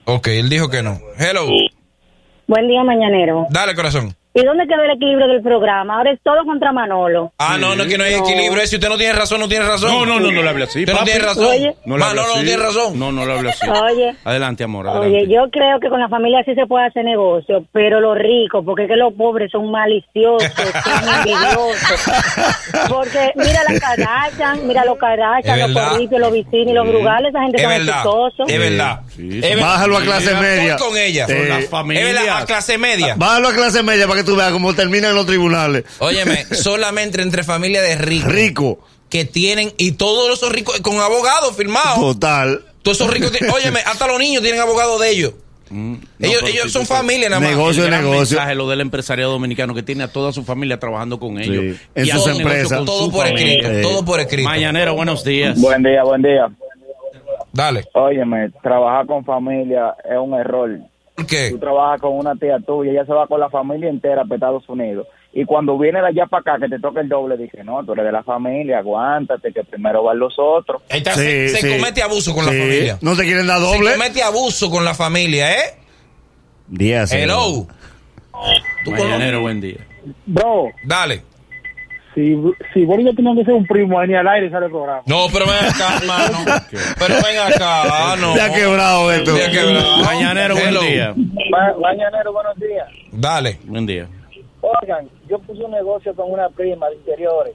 Ok, 0.06 0.28
él 0.28 0.50
dijo 0.50 0.70
que 0.70 0.84
no. 0.84 1.00
Hello. 1.18 1.48
Buen 2.48 2.68
día, 2.68 2.84
mañanero. 2.84 3.48
Dale, 3.50 3.74
corazón. 3.76 4.16
¿Y 4.36 4.44
dónde 4.44 4.66
quedó 4.68 4.82
el 4.84 4.92
equilibrio 4.92 5.28
del 5.28 5.42
programa? 5.44 5.98
Ahora 5.98 6.12
es 6.12 6.20
todo 6.24 6.44
contra 6.46 6.72
Manolo. 6.72 7.32
Ah, 7.38 7.58
no, 7.60 7.76
no, 7.76 7.86
que 7.86 7.98
no 7.98 8.04
hay 8.04 8.16
No. 8.18 8.26
equilibrio. 8.28 8.66
Si 8.66 8.76
usted 8.78 8.90
no 8.90 8.98
tiene 8.98 9.14
razón, 9.14 9.40
no 9.40 9.48
tiene 9.48 9.66
razón. 9.66 9.92
No, 9.92 10.06
no, 10.08 10.20
no, 10.20 10.32
no 10.32 10.42
le 10.42 10.50
hable 10.50 10.64
así. 10.64 10.80
Usted 10.80 10.94
no 10.94 11.00
papi. 11.00 11.12
tiene 11.12 11.26
razón. 11.26 11.46
Oye. 11.46 11.76
No 11.86 11.98
le 11.98 12.04
Manolo 12.04 12.22
no 12.28 12.34
así. 12.34 12.44
tiene 12.46 12.64
razón. 12.64 13.00
No, 13.00 13.12
no 13.12 13.26
le 13.26 13.34
hable 13.34 13.50
así. 13.52 13.68
Oye. 13.70 14.16
Adelante, 14.24 14.64
amor, 14.64 14.88
adelante. 14.88 15.18
Oye, 15.18 15.28
yo 15.34 15.44
creo 15.52 15.80
que 15.80 15.90
con 15.90 16.00
la 16.00 16.10
familia 16.10 16.42
sí 16.46 16.56
se 16.56 16.66
puede 16.66 16.88
hacer 16.88 17.06
negocio, 17.06 17.64
pero 17.72 18.00
los 18.02 18.18
ricos, 18.18 18.64
porque 18.66 18.84
es 18.84 18.90
que 18.90 18.96
los 18.96 19.14
pobres 19.14 19.52
son 19.52 19.70
maliciosos, 19.70 20.52
son 20.52 21.10
envidiosos. 21.20 22.04
Porque 22.90 23.32
mira 23.36 23.62
la 23.70 23.80
Kardashian, 23.80 24.68
mira 24.68 24.84
los 24.86 24.96
Es 24.96 25.00
Kardashian, 25.00 25.74
los. 25.74 25.84
Corritos, 25.90 26.20
los 26.20 26.32
Vicini, 26.32 26.74
los 26.74 26.88
Brugales, 26.88 27.30
esa 27.30 27.42
gente 27.42 27.58
Es 27.58 27.64
son 27.64 27.72
exitosos. 27.74 28.50
Es 28.50 28.60
verdad. 28.60 29.00
Sí, 29.16 29.40
Es 29.44 29.54
sí. 29.56 29.62
Bájalo 29.62 29.98
a 29.98 30.02
clase 30.02 30.36
media. 30.36 30.76
con 30.78 30.98
ella. 30.98 31.28
Sí. 31.28 31.34
Son 31.34 31.50
las 31.50 31.60
Es 31.64 31.70
familias. 31.70 32.14
verdad, 32.14 32.38
a 32.42 32.46
clase 32.46 32.78
media. 32.78 33.16
Bájalo 33.18 33.48
a 33.50 33.54
clase 33.54 33.84
media 33.84 34.08
para 34.08 34.20
que 34.22 34.23
tú 34.24 34.36
veas 34.36 34.52
cómo 34.52 34.74
terminan 34.74 35.12
en 35.12 35.16
los 35.16 35.26
tribunales. 35.26 35.84
Óyeme, 36.00 36.46
solamente 36.56 37.22
entre 37.22 37.44
familias 37.44 37.84
de 37.84 37.96
ricos. 37.96 38.32
Rico. 38.32 38.80
Que 39.10 39.26
tienen, 39.26 39.72
y 39.78 39.92
todos 39.92 40.38
esos 40.38 40.52
ricos, 40.52 40.80
con 40.82 40.98
abogados 41.00 41.56
firmados. 41.56 42.00
Total. 42.00 42.66
Todos 42.82 42.98
esos 43.00 43.12
ricos, 43.14 43.32
tienen- 43.32 43.52
óyeme, 43.56 43.80
hasta 43.86 44.08
los 44.08 44.18
niños 44.20 44.42
tienen 44.42 44.60
abogados 44.62 45.00
de 45.02 45.10
ellos. 45.12 45.34
Mm, 45.70 45.94
no, 45.94 46.28
ellos 46.28 46.44
ellos 46.46 46.64
si 46.66 46.70
son 46.72 46.86
familia 46.86 47.30
nada 47.30 47.40
más. 47.40 47.50
Negocio. 47.52 47.84
El 47.84 47.90
gran 47.90 48.02
negocio. 48.04 48.38
mensaje, 48.38 48.54
lo 48.56 48.68
del 48.70 48.82
empresariado 48.82 49.32
dominicano 49.32 49.74
que 49.74 49.82
tiene 49.82 50.04
a 50.04 50.12
toda 50.12 50.32
su 50.34 50.44
familia 50.44 50.80
trabajando 50.80 51.20
con 51.20 51.40
ellos. 51.40 51.78
En 51.96 52.06
Y 52.06 52.10
sus 52.10 52.28
empresas. 52.28 52.86
Todo 52.86 53.06
su 53.06 53.12
por 53.12 53.26
escrito, 53.28 53.70
Eh. 53.70 53.82
todo 53.82 54.04
por 54.06 54.20
escrito. 54.20 54.50
Mañanero, 54.50 54.94
buenos 54.96 55.24
días. 55.24 55.60
Buen 55.60 55.82
día, 55.84 56.04
buen 56.04 56.22
día. 56.22 56.48
Dale. 57.52 57.86
Óyeme, 57.94 58.50
trabajar 58.62 59.06
con 59.06 59.24
familia 59.24 59.96
es 60.04 60.18
un 60.20 60.34
error. 60.34 60.80
¿Por 61.16 61.28
qué? 61.28 61.52
Tú 61.52 61.60
trabajas 61.60 62.02
con 62.02 62.14
una 62.18 62.36
tía 62.36 62.58
tuya, 62.66 62.92
ella 62.92 63.06
se 63.06 63.14
va 63.14 63.28
con 63.28 63.40
la 63.40 63.50
familia 63.50 63.90
entera 63.90 64.24
para 64.24 64.36
Estados 64.36 64.68
Unidos. 64.68 65.08
Y 65.32 65.46
cuando 65.46 65.78
viene 65.78 66.00
de 66.02 66.08
allá 66.08 66.26
para 66.28 66.42
acá, 66.42 66.58
que 66.60 66.70
te 66.70 66.80
toca 66.80 67.02
el 67.02 67.10
doble, 67.10 67.38
dije, 67.38 67.64
no, 67.64 67.84
tú 67.84 67.94
eres 67.94 68.06
de 68.06 68.12
la 68.12 68.24
familia, 68.24 68.80
aguántate, 68.80 69.52
que 69.52 69.64
primero 69.64 70.04
van 70.04 70.20
los 70.20 70.36
otros. 70.38 70.82
Ahí 70.90 71.00
está, 71.00 71.14
Sí, 71.14 71.22
se, 71.22 71.50
se 71.50 71.58
sí. 71.70 71.78
comete 71.78 72.02
abuso 72.04 72.34
con 72.34 72.46
Sí. 72.46 72.52
la 72.52 72.64
familia. 72.64 72.98
No 73.02 73.16
te 73.16 73.24
quieren 73.24 73.48
dar 73.48 73.60
Se 73.60 73.66
doble. 73.66 73.92
comete 73.94 74.22
abuso 74.24 74.70
con 74.70 74.86
la 74.86 74.94
familia, 74.94 75.52
¿eh? 75.52 75.76
Días. 76.68 77.12
Hello. 77.12 77.68
Mañanero, 78.86 79.42
buen 79.42 79.62
día. 79.62 79.78
Bro, 80.26 80.70
Dale. 80.86 81.24
Si, 82.16 82.36
si 82.74 82.86
Bolívar 82.86 83.16
tenía 83.16 83.34
que 83.36 83.44
ser 83.46 83.54
un 83.54 83.66
primo, 83.66 84.00
venía 84.00 84.20
al 84.22 84.28
aire 84.28 84.48
y 84.48 84.50
sale 84.50 84.66
el 84.68 84.72
programa. 84.72 85.02
No, 85.06 85.26
pero 85.32 85.46
ven 85.46 85.56
acá, 85.66 85.98
hermano. 86.02 86.38
Pero 87.00 87.16
ven 87.16 87.54
acá, 87.54 87.82
ah, 87.86 88.16
no. 88.20 88.36
Ya 88.36 88.54
quebrado 88.54 89.12
esto. 89.12 89.38
Ya 89.38 89.50
quebrado. 89.52 89.98
Mañanero, 90.04 90.56
buen 90.56 90.80
día. 90.80 91.14
Ma- 91.50 91.74
Mañanero, 91.80 92.34
buenos 92.34 92.56
días. 92.58 92.88
Dale. 93.12 93.60
Buen 93.66 93.86
día. 93.86 94.08
Oigan, 94.62 95.10
yo 95.30 95.40
puse 95.40 95.64
un 95.64 95.72
negocio 95.72 96.16
con 96.16 96.32
una 96.32 96.48
prima 96.50 96.88
de 96.90 96.96
interiores. 96.96 97.54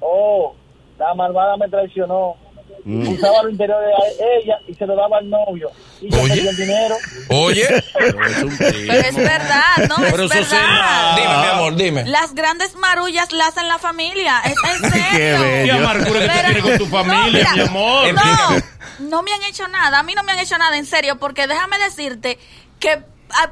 Oh, 0.00 0.54
la 0.98 1.14
malvada 1.14 1.56
me 1.56 1.68
traicionó. 1.68 2.36
Usaba 2.84 3.42
los 3.42 3.52
interiores 3.52 3.88
de 4.18 4.24
ella 4.42 4.58
y 4.68 4.74
se 4.74 4.86
lo 4.86 4.94
daba 4.96 5.18
al 5.18 5.28
novio. 5.30 5.70
Y 6.00 6.14
Oye. 6.14 6.48
el 6.48 6.56
dinero. 6.56 6.96
Oye. 7.28 7.66
Pero 7.92 8.26
es 8.26 8.42
un 8.42 8.56
primo. 8.56 8.72
Pero 8.92 9.08
es 9.08 9.16
verdad, 9.16 9.76
no, 9.88 9.96
Pero 10.10 10.24
es 10.24 10.30
verdad. 10.30 11.16
Dime, 11.16 11.28
mi 11.28 11.46
amor, 11.46 11.76
dime. 11.76 12.04
Las 12.06 12.34
grandes 12.34 12.74
marullas 12.76 13.32
las 13.32 13.48
hacen 13.48 13.68
la 13.68 13.78
familia. 13.78 14.40
Es 14.44 14.54
en 14.82 14.90
serio. 14.90 15.06
Qué 15.12 15.32
bello. 15.38 15.72
¿Qué 15.72 15.78
amargura 15.80 16.20
que 16.20 16.26
tú 16.26 16.32
Pero- 16.32 16.42
tienes 16.44 16.62
con 16.62 16.78
tu 16.78 16.86
familia, 16.86 17.48
no, 17.50 17.54
mi 17.56 17.60
amor? 17.62 18.14
No, 18.14 19.08
no 19.10 19.22
me 19.22 19.32
han 19.32 19.42
hecho 19.44 19.66
nada. 19.68 19.98
A 20.00 20.02
mí 20.02 20.14
no 20.14 20.22
me 20.22 20.32
han 20.32 20.38
hecho 20.40 20.58
nada, 20.58 20.76
en 20.76 20.86
serio, 20.86 21.18
porque 21.18 21.46
déjame 21.46 21.78
decirte 21.78 22.38
que 22.80 22.98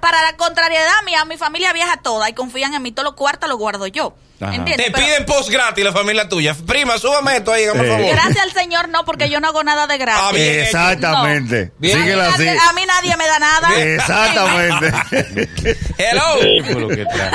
para 0.01 0.23
la 0.23 0.37
contrariedad 0.37 1.03
mía, 1.05 1.25
mi 1.25 1.37
familia 1.37 1.73
viaja 1.73 1.97
toda 2.03 2.29
y 2.29 2.33
confían 2.35 2.75
en 2.75 2.83
mí. 2.83 2.93
Todos 2.93 3.05
los 3.05 3.15
cuartos 3.15 3.49
los 3.49 3.59
guardo 3.59 3.87
yo. 3.87 4.15
Te 4.39 4.75
Pero 4.77 4.99
piden 4.99 5.25
post 5.25 5.51
gratis 5.51 5.85
la 5.85 5.93
familia 5.93 6.29
tuya. 6.29 6.57
Prima, 6.67 6.99
súbame 6.99 7.37
esto 7.37 7.53
ahí, 7.53 7.63
Eh. 7.63 7.71
el 7.73 7.87
favor. 7.89 8.11
gracias 8.11 8.39
al 8.43 8.51
Señor 8.53 8.89
no, 8.89 9.05
porque 9.05 9.31
yo 9.31 9.39
no 9.39 9.47
hago 9.49 9.63
nada 9.63 9.87
de 9.87 9.99
gratis. 9.99 10.23
Ah, 10.25 10.33
bien. 10.33 10.61
Exactamente. 10.61 11.73
Bien. 11.79 11.99
a, 11.99 12.05
mí 12.05 12.11
nadie, 12.17 12.51
a 12.51 12.73
mí 12.73 12.83
nadie 12.87 13.17
me 13.17 13.27
da 13.27 13.39
nada. 13.39 13.81
Exactamente. 13.81 15.79
Hello. 15.99 16.89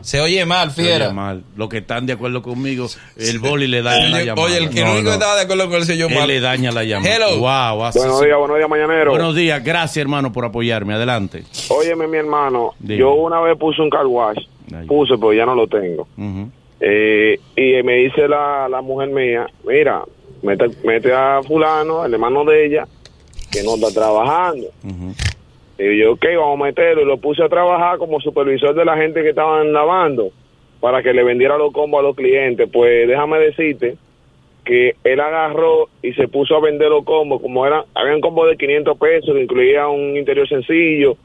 Se 0.00 0.20
oye 0.20 0.46
mal, 0.46 0.70
fiera. 0.70 1.06
Oye, 1.06 1.14
mal. 1.14 1.42
Los 1.56 1.68
que 1.68 1.78
están 1.78 2.06
de 2.06 2.12
acuerdo 2.12 2.40
conmigo, 2.40 2.86
el 3.16 3.40
boli 3.40 3.66
le 3.66 3.82
daña 3.82 4.08
la 4.08 4.22
llamada. 4.22 4.46
oye, 4.46 4.58
el 4.58 4.70
que 4.70 4.80
No, 4.80 4.86
no, 4.86 4.92
único 4.92 5.08
no. 5.08 5.14
estaba 5.14 5.34
de 5.34 5.42
acuerdo 5.42 5.66
con 5.66 5.74
él 5.74 5.84
se 5.84 5.96
yo 5.98 6.06
Él 6.06 6.14
mal. 6.14 6.28
le 6.28 6.38
daña 6.40 6.70
la 6.70 6.84
llamada. 6.84 7.16
Hello. 7.16 7.38
Wow, 7.40 7.84
así 7.84 7.98
Buenos 7.98 8.20
días, 8.22 8.38
buenos 8.38 8.56
días, 8.58 8.68
mañanero. 8.70 9.10
Buenos 9.10 9.34
días, 9.34 9.64
gracias 9.64 9.96
hermano 9.96 10.32
por 10.32 10.44
apoyarme. 10.44 10.94
Adelante. 10.94 11.42
Óyeme, 11.68 12.06
mi 12.06 12.16
hermano, 12.18 12.74
Dime. 12.78 12.96
yo 13.00 13.14
una 13.14 13.40
vez 13.40 13.58
puse 13.58 13.82
un 13.82 13.90
car 13.90 14.06
wash, 14.06 14.38
puse, 14.86 15.14
pero 15.18 15.32
ya 15.32 15.44
no 15.44 15.56
lo 15.56 15.66
tengo. 15.66 16.06
Eh, 16.80 17.40
y 17.56 17.82
me 17.82 17.94
dice 17.96 18.28
la, 18.28 18.68
la 18.68 18.80
mujer 18.82 19.08
mía, 19.08 19.48
mira, 19.66 20.04
mete, 20.42 20.66
mete 20.84 21.12
a 21.12 21.40
fulano, 21.42 22.04
el 22.04 22.14
hermano 22.14 22.44
de 22.44 22.66
ella, 22.66 22.86
que 23.50 23.64
no 23.64 23.74
está 23.74 23.90
trabajando. 23.90 24.68
Y 25.78 25.98
yo, 25.98 26.12
ok, 26.12 26.24
vamos 26.36 26.60
a 26.60 26.64
meterlo. 26.64 27.02
Y 27.02 27.06
lo 27.06 27.18
puse 27.18 27.42
a 27.42 27.48
trabajar 27.48 27.98
como 27.98 28.20
supervisor 28.20 28.74
de 28.74 28.84
la 28.84 28.96
gente 28.96 29.22
que 29.22 29.30
estaban 29.30 29.72
lavando 29.72 30.30
para 30.80 31.02
que 31.02 31.12
le 31.12 31.22
vendiera 31.24 31.56
los 31.56 31.72
combos 31.72 32.00
a 32.00 32.02
los 32.02 32.16
clientes. 32.16 32.68
Pues 32.72 33.06
déjame 33.06 33.38
decirte 33.38 33.96
que 34.64 34.96
él 35.04 35.20
agarró 35.20 35.88
y 36.02 36.12
se 36.12 36.28
puso 36.28 36.56
a 36.56 36.60
vender 36.60 36.90
los 36.90 37.04
combos, 37.04 37.40
como 37.40 37.66
eran, 37.66 37.84
habían 37.94 38.20
combos 38.20 38.48
de 38.50 38.56
500 38.56 38.98
pesos, 38.98 39.34
que 39.34 39.42
incluía 39.42 39.88
un 39.88 40.16
interior 40.16 40.48
sencillo. 40.48 41.16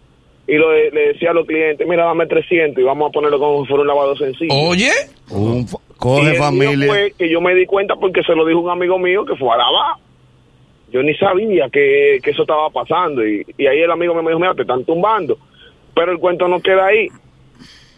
Y 0.47 0.55
lo, 0.55 0.71
le 0.73 1.07
decía 1.13 1.31
a 1.31 1.33
los 1.33 1.45
clientes, 1.45 1.87
mira, 1.87 2.05
dame 2.05 2.25
300 2.27 2.81
y 2.81 2.85
vamos 2.85 3.09
a 3.09 3.11
ponerlo 3.11 3.39
como 3.39 3.61
si 3.63 3.67
fuera 3.67 3.81
un 3.81 3.87
lavado 3.87 4.15
sencillo. 4.15 4.53
Oye, 4.53 4.91
Un 5.31 5.61
Y 5.61 5.97
coge 5.97 6.21
el 6.27 6.31
mío 6.31 6.41
familia. 6.41 6.87
fue 6.87 7.13
que 7.17 7.29
yo 7.29 7.41
me 7.41 7.55
di 7.55 7.65
cuenta 7.65 7.95
porque 7.95 8.23
se 8.23 8.35
lo 8.35 8.45
dijo 8.45 8.59
un 8.59 8.69
amigo 8.69 8.99
mío 8.99 9.25
que 9.25 9.35
fue 9.35 9.49
a 9.53 9.57
lavar. 9.57 9.95
Yo 10.93 11.01
ni 11.03 11.13
sabía 11.15 11.69
que, 11.69 12.19
que 12.23 12.29
eso 12.31 12.43
estaba 12.43 12.69
pasando. 12.69 13.25
Y, 13.27 13.43
y 13.57 13.65
ahí 13.67 13.79
el 13.81 13.91
amigo 13.91 14.13
me 14.13 14.21
dijo, 14.29 14.39
mira, 14.39 14.53
te 14.53 14.61
están 14.61 14.85
tumbando. 14.85 15.37
Pero 15.95 16.11
el 16.11 16.19
cuento 16.19 16.47
no 16.47 16.61
queda 16.61 16.85
ahí. 16.85 17.07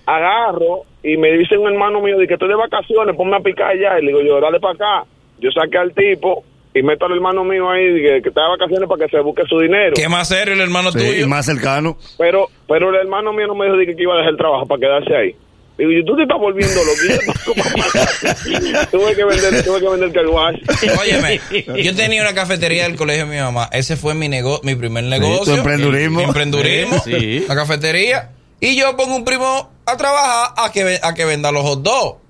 Agarro 0.06 0.82
y 1.04 1.18
me 1.18 1.32
dice 1.34 1.58
un 1.58 1.68
hermano 1.72 2.00
mío 2.02 2.18
de 2.18 2.28
que 2.28 2.34
estoy 2.36 2.50
de 2.50 2.56
vacaciones, 2.56 3.16
ponme 3.16 3.36
a 3.36 3.40
picar 3.42 3.72
allá. 3.72 4.00
Y 4.00 4.04
le 4.06 4.08
digo 4.08 4.22
yo, 4.22 4.40
dale 4.40 4.60
para 4.60 4.74
acá. 4.74 5.10
Yo 5.40 5.50
saqué 5.52 5.78
al 5.78 5.94
tipo 5.94 6.44
y 6.74 6.84
meto 6.84 7.06
al 7.06 7.14
hermano 7.14 7.44
mío 7.44 7.70
ahí 7.70 8.02
que, 8.02 8.22
que 8.22 8.30
está 8.30 8.44
de 8.44 8.50
vacaciones 8.50 8.88
para 8.90 9.06
que 9.06 9.12
se 9.12 9.20
busque 9.22 9.44
su 9.46 9.60
dinero. 9.60 9.94
¿qué 9.96 10.08
más 10.10 10.28
serio 10.30 10.54
el 10.54 10.62
hermano 10.62 10.92
Sí, 10.92 11.00
tuyo? 11.00 11.26
y 11.26 11.28
más 11.28 11.46
cercano. 11.46 11.98
Pero, 12.18 12.48
pero 12.68 12.90
el 12.90 12.96
hermano 12.96 13.34
mío 13.34 13.48
no 13.48 13.56
me 13.56 13.66
dijo 13.66 13.96
que 13.96 14.02
iba 14.04 14.14
a 14.14 14.18
dejar 14.18 14.32
el 14.32 14.38
trabajo 14.38 14.66
para 14.68 14.80
quedarse 14.80 15.16
ahí. 15.16 15.36
Digo, 15.78 15.92
y 15.92 16.06
tú 16.06 16.16
te 16.16 16.24
estás 16.24 16.38
volviendo 16.40 16.82
loco. 16.84 17.54
Tuve 18.92 19.16
que 19.16 19.26
vender, 19.26 19.64
tuve 19.66 19.80
que 19.82 19.90
vender 19.90 20.18
el 20.18 20.28
wash. 20.28 20.56
Óyeme, 21.00 21.42
yo 21.84 21.96
tenía 21.96 22.22
una 22.22 22.34
cafetería 22.34 22.84
del 22.84 22.96
colegio 22.96 23.26
de 23.26 23.32
mi 23.32 23.42
mamá. 23.42 23.70
Ese 23.74 23.98
fue 23.98 24.14
mi 24.14 24.30
nego 24.30 24.62
mi 24.64 24.76
primer 24.76 25.04
negocio. 25.04 25.54
tu 25.54 25.60
emprendurismo. 25.60 26.20
Mi 26.20 26.24
emprendurismo. 26.24 27.02
Sí. 27.04 27.44
La 27.48 27.56
cafetería. 27.56 28.32
Y 28.62 28.78
yo 28.78 28.96
pongo 28.96 29.16
un 29.16 29.26
primo 29.26 29.70
a 29.86 29.98
trabajar 29.98 30.54
a 30.58 30.72
que, 30.72 31.00
a 31.02 31.14
que 31.14 31.26
venda 31.26 31.52
los 31.52 31.64
hot 31.64 31.82
dogs. 31.82 32.22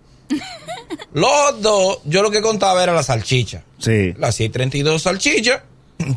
Los 1.13 1.29
hot 1.29 1.59
dogs, 1.61 1.99
yo 2.05 2.23
lo 2.23 2.31
que 2.31 2.41
contaba 2.41 2.81
era 2.81 2.93
la 2.93 3.03
salchicha. 3.03 3.63
Sí. 3.77 4.13
Las 4.17 4.35
632 4.35 5.01
salchichas. 5.01 5.61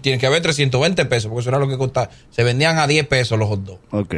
Tiene 0.01 0.19
que 0.19 0.27
haber 0.27 0.43
320 0.43 1.05
pesos, 1.05 1.29
porque 1.29 1.43
eso 1.43 1.51
era 1.51 1.59
lo 1.59 1.69
que 1.69 1.77
costaba. 1.77 2.11
Se 2.31 2.43
vendían 2.43 2.79
a 2.79 2.87
10 2.87 3.07
pesos 3.07 3.39
los 3.39 3.49
hot 3.49 3.61
dogs. 3.61 3.81
Ok. 3.93 4.15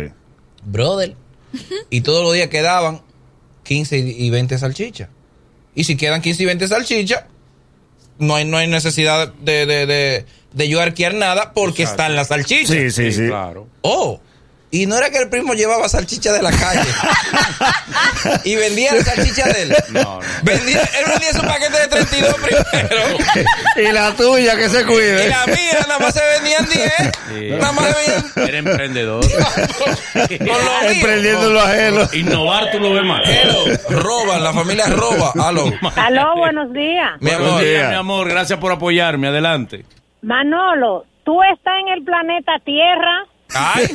Brother. 0.65 1.17
Y 1.91 2.01
todos 2.03 2.23
los 2.25 2.35
días 2.35 2.49
quedaban 2.49 3.03
15 3.65 3.99
y 3.99 4.27
y 4.27 4.31
20 4.31 4.59
salchichas. 4.59 5.09
Y 5.75 5.85
si 5.85 5.97
quedan 5.97 6.21
15 6.23 6.43
y 6.43 6.47
20 6.47 6.69
salchichas, 6.69 7.25
no 8.19 8.35
hay, 8.35 8.45
no 8.45 8.57
hay 8.57 8.67
necesidad 8.69 9.33
de, 9.35 9.67
de, 9.67 9.87
de, 9.87 10.27
de 10.53 10.69
yo 10.69 10.81
arquear 10.81 11.15
nada 11.15 11.53
porque 11.55 11.83
Exacto. 11.83 12.03
están 12.03 12.17
las 12.17 12.29
salchichas. 12.29 12.77
Sí, 12.77 12.91
sí, 12.91 13.13
sí. 13.13 13.27
Claro. 13.29 13.67
Oh, 13.83 14.21
y 14.73 14.87
no 14.87 14.97
era 14.97 15.11
que 15.11 15.19
el 15.19 15.29
primo 15.29 15.55
llevaba 15.55 15.89
salchicha 15.89 16.33
de 16.33 16.43
la 16.43 16.51
calle 16.53 16.89
y 18.45 18.55
vendía 18.55 18.95
la 18.95 19.03
salchicha 19.03 19.45
de 19.49 19.63
él. 19.63 19.77
No, 19.91 20.01
no. 20.03 20.21
Vendía, 20.43 20.81
él 20.83 21.05
vendía 21.09 21.33
su 21.33 21.41
paquete 21.43 21.79
de 21.81 21.89
32 21.89 22.35
primero. 22.35 23.47
Y 23.77 23.93
la 23.93 24.13
tuya, 24.15 24.57
que 24.57 24.69
se 24.69 24.83
Y 24.83 24.85
cuide. 24.85 25.29
la 25.29 25.47
mía 25.47 25.79
nada 25.81 25.99
más 25.99 26.15
se 26.15 26.21
vendían 26.39 26.67
10. 26.69 26.93
Sí. 27.29 27.51
Nada 27.59 27.73
más 27.73 27.85
se 27.87 27.95
vendían 28.13 28.49
Eres 28.49 28.59
emprendedor. 28.67 29.25
con. 30.15 30.91
Emprendiendo 30.91 31.51
lo 31.51 31.61
ajeno. 31.61 32.09
Innovar 32.13 32.71
tú 32.71 32.79
lo 32.81 32.93
ves 32.95 33.05
mal. 33.05 33.23
Hello, 33.27 33.65
roban, 33.91 34.43
la 34.45 34.53
familia 34.53 34.87
roba. 34.87 35.33
Aló. 35.45 35.65
Aló, 35.97 36.37
buenos 36.37 36.73
días. 36.73 37.13
Mi 37.21 37.31
Buenos 37.31 37.49
amor. 37.49 37.65
días, 37.65 37.89
mi 37.91 37.95
amor. 37.97 38.29
Gracias 38.29 38.59
por 38.59 38.73
apoyarme. 38.73 39.29
Adelante. 39.29 39.85
Manolo, 40.23 41.05
tú 41.25 41.43
estás 41.43 41.75
en 41.81 41.89
el 41.99 42.05
planeta 42.05 42.53
Tierra. 42.65 43.25
Ay, 43.55 43.87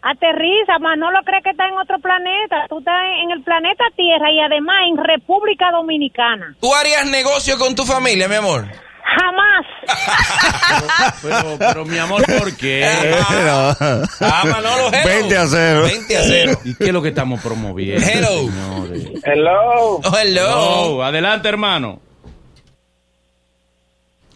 Aterriza, 0.00 0.78
Manolo 0.80 1.18
cree 1.24 1.42
que 1.42 1.50
está 1.50 1.66
en 1.66 1.76
otro 1.76 1.98
planeta. 1.98 2.66
Tú 2.68 2.78
estás 2.78 2.94
en 3.22 3.30
el 3.32 3.42
planeta 3.42 3.84
Tierra 3.96 4.30
y 4.30 4.40
además 4.40 4.76
en 4.88 4.96
República 5.04 5.70
Dominicana. 5.72 6.54
¿tú 6.60 6.72
harías 6.74 7.06
negocio 7.06 7.58
con 7.58 7.74
tu 7.74 7.84
familia, 7.84 8.28
mi 8.28 8.36
amor? 8.36 8.66
Jamás. 9.04 9.66
Pero, 11.22 11.56
pero 11.58 11.84
mi 11.86 11.96
amor, 11.98 12.22
¿por 12.26 12.54
qué? 12.56 12.86
No. 13.46 13.74
Ah, 14.20 14.42
Manolo, 14.44 14.88
hello. 14.92 15.04
20 15.04 15.36
a 15.36 15.46
0. 15.46 15.82
20 15.84 16.16
a 16.16 16.22
0. 16.22 16.58
¿Y 16.64 16.74
qué 16.74 16.84
es 16.84 16.92
lo 16.92 17.02
que 17.02 17.08
estamos 17.08 17.40
promoviendo? 17.40 18.06
Hello. 18.06 18.50
señores? 18.50 19.22
Hello. 19.24 19.96
Oh, 20.04 20.16
hello. 20.16 20.50
Oh, 20.54 21.02
adelante, 21.02 21.48
hermano. 21.48 22.00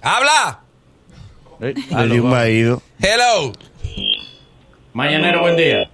Habla. 0.01 0.61
Eh, 1.63 1.75
un 1.91 2.09
vamos. 2.19 2.31
vaído. 2.31 2.83
Hello. 3.01 3.53
Mañanero, 4.93 5.41
buen 5.41 5.57
día. 5.57 5.89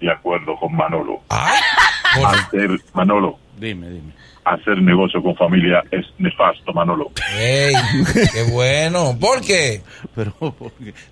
de 0.00 0.10
acuerdo 0.10 0.56
con 0.56 0.74
Manolo. 0.74 1.20
Por- 1.28 2.26
Hacer, 2.26 2.70
Manolo, 2.94 3.38
Dime, 3.58 3.88
dime. 3.90 4.12
Hacer 4.46 4.80
negocio 4.80 5.22
con 5.22 5.34
familia 5.36 5.82
es 5.90 6.04
nefasto, 6.18 6.72
Manolo. 6.72 7.10
Ey, 7.36 7.74
qué 8.32 8.42
bueno. 8.52 9.16
¿Por 9.20 9.40
qué? 9.40 9.82
Pero, 10.14 10.32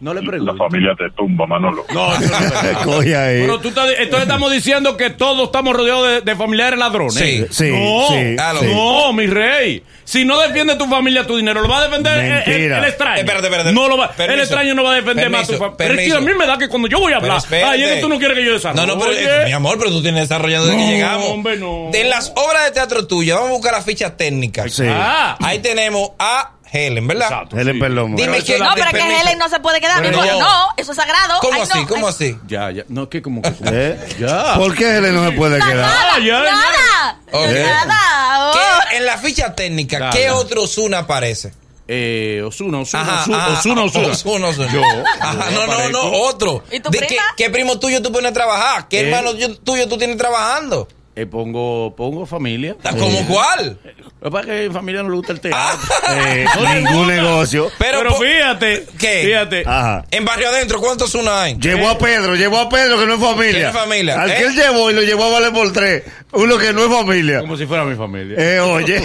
no 0.01 0.15
le 0.15 0.23
La 0.23 0.27
pregunto. 0.31 0.57
familia 0.57 0.93
te 0.97 1.11
tumba, 1.17 1.47
Manolo. 1.47 1.85
No, 1.93 2.09
no 2.19 3.01
ahí. 3.01 3.41
Pero 3.41 3.59
tú 3.61 3.69
estás, 3.69 3.89
entonces 3.99 4.23
estamos 4.29 4.53
diciendo 4.53 4.97
que 4.97 5.11
todos 5.11 5.45
estamos 5.47 5.75
rodeados 5.77 6.09
de, 6.09 6.21
de 6.21 6.37
familiares 6.37 6.79
ladrones. 6.79 7.15
Sí, 7.15 7.45
sí, 7.51 7.71
no, 7.73 8.07
sí, 8.09 8.37
Aló. 8.39 8.61
sí. 8.61 8.67
no, 8.73 9.13
mi 9.13 9.27
rey. 9.27 9.83
Si 10.05 10.25
no 10.25 10.39
defiende 10.39 10.77
tu 10.77 10.85
familia 10.87 11.27
tu 11.27 11.37
dinero, 11.37 11.63
¿lo 11.63 11.69
va 11.69 11.79
a 11.79 11.85
defender 11.85 12.19
el, 12.47 12.55
el- 12.55 12.73
el 12.73 12.85
extraño? 12.85 13.21
Espérate, 13.21 13.47
espérate. 13.47 13.73
No 13.73 13.89
lo 13.89 13.97
va, 13.97 14.07
el 14.07 14.15
Permiso. 14.15 14.43
extraño 14.43 14.75
no 14.75 14.85
va 14.85 14.93
a 14.93 14.97
defender 14.97 15.31
más 15.31 15.49
a 15.49 15.53
tu 15.55 15.59
Permiso, 15.59 15.65
familia. 15.65 15.77
Pero 15.79 15.95
es 15.95 15.99
que 16.01 16.13
a 16.13 16.15
permiso. 16.17 16.33
mí 16.33 16.39
me 16.39 16.47
da 16.47 16.59
que 16.59 16.69
cuando 16.69 16.89
yo 16.89 17.01
voy 17.01 17.13
a 17.15 17.17
hablar, 17.17 17.41
Pero 17.49 17.67
ay, 17.69 17.81
es 17.81 17.81
espérate. 17.81 17.95
que 17.97 18.01
tú 18.03 18.09
no 18.11 18.19
quieres 18.19 18.39
que 18.39 18.45
yo 18.45 18.53
desarrolle. 18.53 18.87
No, 18.87 18.95
no, 18.95 19.01
pero 19.01 19.13
eh, 19.13 19.45
mi 19.47 19.53
amor, 19.53 19.79
pero 19.79 19.91
tú 19.91 20.03
tienes 20.03 20.29
desarrollando 20.29 20.67
desde 20.67 20.79
No, 20.81 20.87
que 20.87 20.93
llegamos. 20.93 21.27
hombre, 21.31 21.57
no. 21.57 21.89
De 21.91 22.05
las 22.05 22.31
obras 22.37 22.67
de 22.67 22.73
teatro 22.73 23.07
tuyas, 23.07 23.24
vamos 23.33 23.49
a 23.51 23.53
buscar 23.53 23.73
las 23.73 23.85
fichas 23.85 24.17
técnicas. 24.17 24.73
Sí. 24.73 24.85
Ah, 24.89 25.37
Ahí 25.41 25.59
tenemos 25.61 26.11
a 26.19 26.51
Helen, 26.73 27.07
¿verdad? 27.07 27.29
Exacto, 27.31 27.57
Helen 27.57 27.75
sí. 27.75 27.81
Perdomo. 27.81 28.17
Dime 28.17 28.43
que. 28.43 28.59
No, 28.59 28.71
pero 28.75 28.87
es 28.87 28.93
que. 28.95 29.21
Helen 29.21 29.39
no 29.39 29.49
se 29.49 29.61
puede 29.61 29.81
quedar. 29.81 30.03
No. 30.11 30.69
eso 30.77 30.91
es 30.93 30.97
sagrado. 30.97 31.39
¿Cómo 31.41 31.55
Ay, 31.55 31.61
así? 31.63 31.81
no, 31.81 31.87
¿Cómo 31.87 32.07
ay, 32.09 32.15
así? 32.15 32.39
Ya, 32.49 32.71
ya. 32.73 32.83
No, 32.89 33.09
que 33.09 33.23
como 33.23 33.43
que. 33.43 33.53
como- 33.53 33.71
¿Eh? 33.73 33.99
Ya. 34.19 34.55
¿Por 34.57 34.75
qué 34.75 34.97
Helen 34.97 35.15
no 35.15 35.25
se 35.25 35.33
puede 35.37 35.59
quedar? 35.61 35.77
Nada, 35.77 36.15
Ah, 36.15 36.19
ya, 36.19 36.27
ya. 36.27 36.43
nada, 36.43 37.19
Ok. 37.33 37.51
nada. 37.53 38.51
oh. 38.51 38.53
¿Qué- 38.91 38.97
en 38.97 39.07
la 39.07 39.19
ficha 39.19 39.55
técnica. 39.55 40.11
¿qué 40.11 40.31
otro 40.31 40.63
Osuna 40.63 40.99
aparece? 41.01 41.53
Eh, 41.87 42.43
Osuna, 42.47 42.79
Osuna, 42.81 43.21
Osuna, 43.21 43.49
Osuna, 43.59 43.83
Osuna. 43.85 44.09
Osuna, 44.09 44.49
Osuna. 44.49 44.73
Yo. 44.73 44.83
Ajá, 45.21 45.51
no, 45.51 45.67
no, 45.67 45.89
no, 45.91 46.03
otro. 46.23 46.65
¿Y 46.73 46.81
tu 46.81 46.91
¿De 46.91 46.99
prima? 46.99 47.23
¿qué, 47.37 47.45
qué 47.45 47.51
primo 47.51 47.79
tuyo 47.79 48.01
tú 48.03 48.11
pones 48.11 48.31
a 48.31 48.35
trabajar? 48.35 48.89
¿Qué 48.89 49.01
Eh. 49.01 49.05
hermano 49.11 49.35
yo- 49.35 49.55
tuyo 49.59 49.87
tú 49.87 49.97
tienes 49.99 50.17
trabajando? 50.17 50.89
Eh, 51.17 51.27
pongo, 51.27 51.95
pongo 51.97 52.27
familia. 52.27 52.75
¿Cómo 52.99 53.25
cuál? 53.29 53.79
Lo 54.21 54.31
que 54.31 54.31
pasa 54.33 54.41
es 54.41 54.47
que 54.47 54.65
a 54.65 54.69
mi 54.69 54.75
familia 54.75 55.03
no 55.05 55.11
le 55.11 55.17
gusta 55.17 55.33
el 55.33 55.41
teatro. 55.41 55.95
Eh, 56.11 56.45
No 56.57 56.63
le 56.63 56.75
ningún 56.81 56.97
gusta. 57.07 57.15
negocio. 57.15 57.71
Pero, 57.79 58.15
fíjate, 58.15 58.85
¿Qué? 58.99 59.23
fíjate. 59.27 59.63
Ajá. 59.65 60.05
En 60.11 60.25
Barrio 60.25 60.49
Adentro, 60.49 60.81
¿cuántos 60.81 61.15
Osuna 61.15 61.43
hay? 61.43 61.55
Llevó 61.57 61.89
a 61.89 61.99
Pedro, 61.99 62.35
llevó 62.35 62.59
a 62.59 62.69
Pedro 62.69 62.99
que 62.99 63.07
no 63.07 63.15
es 63.15 63.21
familia. 63.21 63.69
Es 63.69 63.75
familia, 63.77 64.21
Al 64.21 64.31
¿eh? 64.31 64.35
que 64.39 64.43
él 64.45 64.55
llevó 64.57 64.91
y 64.91 64.95
lo 64.95 65.03
llevó 65.03 65.25
a 65.25 65.31
Vale 65.31 65.51
por 65.53 65.73
tres. 65.73 66.03
Uno 66.33 66.59
que 66.59 66.73
no 66.73 66.85
es 66.85 66.91
familia. 66.91 67.41
Como 67.43 67.57
si 67.57 67.67
fuera 67.67 67.85
mi 67.85 67.95
familia. 67.95 68.37
Eh, 68.39 68.59
oye, 68.61 69.01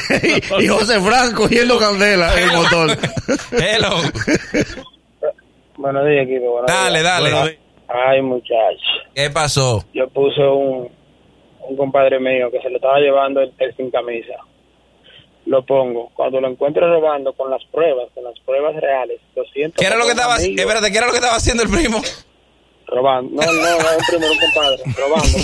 y 0.59 0.67
José 0.67 0.99
Franco 1.01 1.43
cogiendo 1.43 1.77
candela 1.77 2.33
en 2.41 2.49
el 2.49 2.55
motor. 2.57 2.97
Hello. 3.51 3.97
Buenos 5.77 6.05
días, 6.07 6.25
equipo. 6.25 6.51
Buenos 6.53 6.67
Dale, 6.71 6.99
días. 7.01 7.03
dale. 7.13 7.31
Bueno, 7.31 7.49
Ay, 7.87 8.21
muchacho. 8.21 8.55
¿Qué 9.15 9.29
pasó? 9.29 9.83
Yo 9.93 10.07
puse 10.09 10.41
un, 10.41 10.89
un 11.69 11.77
compadre 11.77 12.19
mío 12.19 12.49
que 12.51 12.59
se 12.61 12.69
le 12.69 12.75
estaba 12.75 12.99
llevando 12.99 13.41
el, 13.41 13.53
el 13.57 13.75
sin 13.75 13.89
camisa. 13.91 14.35
Lo 15.45 15.63
pongo. 15.65 16.09
Cuando 16.13 16.41
lo 16.41 16.47
encuentre 16.47 16.85
robando 16.88 17.33
con 17.33 17.49
las 17.49 17.63
pruebas, 17.65 18.07
con 18.13 18.23
las 18.23 18.38
pruebas 18.41 18.75
reales, 18.75 19.19
lo 19.35 19.43
siento. 19.45 19.77
¿Qué 19.79 19.85
era 19.88 19.95
lo 19.95 20.05
que 20.05 20.11
estaba 20.11 20.38
espérate, 20.38 20.91
¿qué 20.91 20.97
era 20.97 21.07
lo 21.07 21.11
que 21.13 21.17
estaba 21.19 21.35
haciendo 21.38 21.63
el 21.63 21.69
primo? 21.69 22.01
Robando. 22.88 23.29
No, 23.41 23.51
no, 23.51 23.53
no, 23.53 23.77
un 23.97 24.05
primero, 24.07 24.31
un 24.33 24.39
compadre. 24.39 24.77
Robando. 24.97 25.38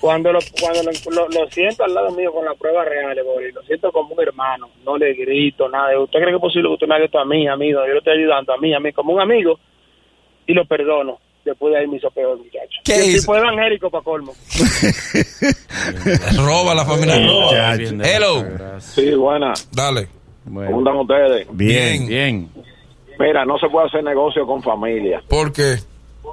Cuando, 0.00 0.32
lo, 0.32 0.40
cuando 0.60 0.82
lo, 0.82 0.90
lo- 1.12 1.28
lo 1.28 1.46
siento 1.50 1.84
al 1.84 1.94
lado 1.94 2.10
mío 2.10 2.32
con 2.32 2.44
las 2.44 2.56
pruebas 2.56 2.88
reales, 2.88 3.24
Boris, 3.24 3.54
lo 3.54 3.62
siento 3.62 3.92
como 3.92 4.14
un 4.14 4.20
hermano. 4.20 4.68
No 4.84 4.96
le 4.98 5.14
grito 5.14 5.68
nada. 5.68 5.96
¿Usted 6.00 6.18
cree 6.18 6.30
que 6.30 6.36
es 6.36 6.40
posible 6.40 6.68
que 6.70 6.74
usted 6.74 6.86
me 6.88 6.96
haga 6.96 7.04
esto 7.04 7.20
a 7.20 7.24
mí, 7.24 7.46
amigo? 7.46 7.80
Yo 7.86 7.92
lo 7.92 7.98
estoy 7.98 8.18
ayudando 8.18 8.52
a 8.52 8.56
mí, 8.58 8.74
a 8.74 8.80
mí, 8.80 8.92
como 8.92 9.12
un 9.12 9.20
amigo. 9.20 9.60
Y 10.46 10.54
lo 10.54 10.64
perdono. 10.64 11.18
Después 11.44 11.72
de 11.74 11.80
ahí 11.80 11.86
me 11.88 11.96
hizo 11.96 12.08
peor, 12.10 12.38
muchacho. 12.38 12.80
¿Qué 12.84 13.06
Y 13.06 13.14
tipo 13.18 13.34
evangélico 13.36 13.90
para 13.90 14.04
colmo. 14.04 14.32
Roba 16.36 16.74
la 16.74 16.84
familia 16.84 17.16
roba. 17.26 17.74
Hello. 17.74 18.44
Sí, 18.80 19.12
buena. 19.14 19.52
Dale. 19.72 20.08
¿Cómo 20.44 20.60
Bueno, 20.60 20.78
están 20.78 20.96
ustedes? 20.98 21.46
Bien. 21.52 22.06
bien. 22.06 22.48
Mira, 23.18 23.44
no 23.44 23.58
se 23.58 23.68
puede 23.68 23.86
hacer 23.86 24.02
negocio 24.02 24.46
con 24.46 24.62
familia. 24.62 25.22
¿Por 25.28 25.52
qué? 25.52 25.76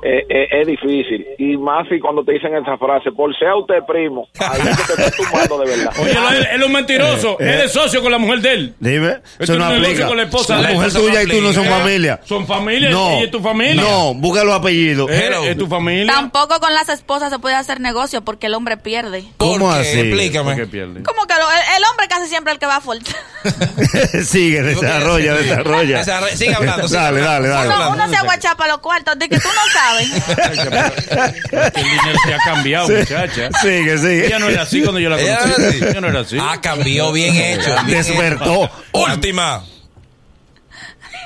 Eh, 0.03 0.25
eh, 0.29 0.47
es 0.61 0.67
difícil. 0.67 1.25
Y 1.37 1.57
más 1.57 1.87
si 1.89 1.99
cuando 1.99 2.23
te 2.23 2.33
dicen 2.33 2.55
esa 2.55 2.77
frase, 2.77 3.11
por 3.11 3.35
sea 3.37 3.55
usted 3.55 3.79
primo, 3.87 4.27
ahí 4.39 4.61
es 4.69 4.77
que 4.77 4.93
te 4.93 5.01
está 5.05 5.11
tumbando 5.17 5.59
de 5.59 5.75
verdad. 5.75 5.93
Oye, 5.99 6.11
él, 6.11 6.47
él 6.53 6.61
es 6.61 6.67
un 6.67 6.71
mentiroso. 6.73 7.31
Eh, 7.39 7.45
eh. 7.45 7.53
él 7.55 7.61
es 7.65 7.71
socio 7.73 8.01
con 8.01 8.11
la 8.11 8.17
mujer 8.17 8.39
de 8.41 8.53
él. 8.53 8.75
Dime, 8.79 9.17
eso 9.39 9.53
es 9.53 9.59
no 9.59 9.65
aplica. 9.65 10.07
con 10.07 10.17
la 10.17 10.23
esposa 10.23 10.55
la 10.55 10.61
de 10.61 10.67
él, 10.69 10.73
mujer 10.75 10.93
tuya 10.93 11.23
y 11.23 11.27
tú 11.27 11.41
no 11.41 11.53
son 11.53 11.65
familia. 11.65 12.19
Son 12.25 12.47
familia, 12.47 12.89
No, 12.91 13.09
ella 13.11 13.25
es 13.25 13.31
tu 13.31 13.39
familia. 13.41 13.81
No, 13.81 14.13
busca 14.13 14.43
los 14.43 14.53
apellidos. 14.55 15.09
Eh, 15.11 15.51
es 15.51 15.57
tu 15.57 15.67
familia. 15.67 16.13
Tampoco 16.13 16.59
con 16.59 16.73
las 16.73 16.87
esposas 16.89 17.29
se 17.31 17.39
puede 17.39 17.55
hacer 17.55 17.79
negocio 17.81 18.21
porque 18.21 18.47
el 18.47 18.53
hombre 18.53 18.77
pierde. 18.77 19.25
¿Cómo 19.37 19.71
así? 19.71 19.99
Explícame. 19.99 20.55
Como 20.55 21.25
que 21.27 21.33
lo- 21.33 21.51
el, 21.51 21.77
el 21.77 21.83
hombre 21.91 22.07
casi 22.07 22.27
siempre 22.27 22.51
es 22.51 22.55
el 22.55 22.59
que 22.59 22.65
va 22.67 22.77
a 22.77 22.81
fuerte. 22.81 23.11
Sigue, 24.23 24.61
desarrolla, 24.63 25.33
desarrolla. 25.33 26.03
Sigue 26.29 26.53
hablando, 26.53 26.87
sigue 26.87 26.99
dale, 26.99 27.19
hablando. 27.21 27.47
dale, 27.47 27.67
dale. 27.69 27.75
Uno, 27.75 27.91
uno 27.91 28.09
se 28.09 28.15
aguachapa 28.17 28.67
los 28.67 28.79
cuartos 28.79 29.17
de 29.19 29.29
que 29.29 29.37
tú 29.37 29.47
no 29.47 29.71
sabes. 29.73 29.78
El 29.99 31.83
dinero 31.83 32.19
se 32.25 32.33
ha 32.33 32.37
cambiado, 32.45 32.87
Sí. 32.87 32.93
muchacha. 32.93 33.49
Sigue, 33.61 33.97
sigue. 33.97 34.25
Ella 34.27 34.39
no 34.39 34.47
era 34.49 34.61
así 34.63 34.81
cuando 34.81 34.99
yo 34.99 35.09
la 35.09 35.19
Ella 35.19 35.39
conocí. 35.39 35.49
no 35.51 35.57
era 35.57 35.69
así. 35.69 35.83
Ella 35.85 36.01
no 36.01 36.07
era 36.07 36.19
así. 36.19 36.37
Ah, 36.41 36.59
cambió 36.61 37.11
bien 37.11 37.35
hecho. 37.35 37.69
bien 37.85 37.87
Despertó. 38.03 38.63
hecho. 38.65 38.71
Última. 38.93 39.63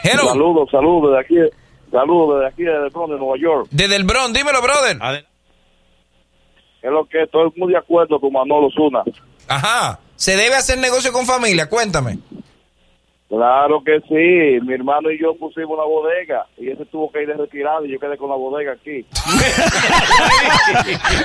Hello. 0.04 0.28
Saludos, 0.30 0.70
saludos 0.72 1.12
desde 1.12 1.22
aquí, 1.22 1.36
saludos 1.92 2.40
desde 2.40 2.48
aquí, 2.54 2.64
desde 2.64 2.84
el 2.86 2.90
Bronx, 2.92 3.10
de 3.12 3.18
Nueva 3.18 3.38
York. 3.40 3.68
Desde 3.72 3.96
el 3.96 4.04
Bron, 4.04 4.34
dímelo, 4.34 4.62
brother. 4.62 4.98
Es 6.82 6.92
lo 6.92 7.06
que 7.06 7.24
estoy 7.24 7.50
muy 7.56 7.72
de 7.72 7.78
acuerdo 7.80 8.20
con 8.20 8.34
Manolo 8.34 8.70
Zuna. 8.72 9.04
Ajá. 9.48 10.00
¿Se 10.16 10.36
debe 10.36 10.56
hacer 10.56 10.78
negocio 10.78 11.12
con 11.14 11.26
familia? 11.26 11.70
Cuéntame. 11.70 12.18
Claro 13.34 13.82
que 13.84 14.00
sí, 14.02 14.60
mi 14.64 14.76
hermano 14.76 15.10
y 15.10 15.20
yo 15.20 15.34
pusimos 15.34 15.72
una 15.72 15.86
bodega 15.86 16.46
y 16.56 16.70
ese 16.70 16.86
tuvo 16.86 17.12
que 17.12 17.24
ir 17.24 17.28
de 17.28 17.34
retirado 17.34 17.84
y 17.84 17.92
yo 17.92 18.00
quedé 18.00 18.16
con 18.16 18.30
la 18.30 18.36
bodega 18.36 18.74
aquí. 18.74 19.04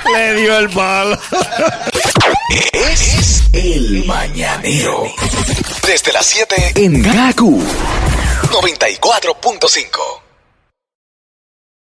Le 0.15 0.35
dio 0.37 0.59
el 0.59 0.71
palo. 0.71 1.19
Es 2.73 3.51
el 3.53 4.07
mañanero. 4.07 5.03
Desde 5.87 6.15
las 6.15 6.25
7 6.25 6.73
en 6.77 7.03
Gaku 7.03 7.61
94.5. 7.61 10.28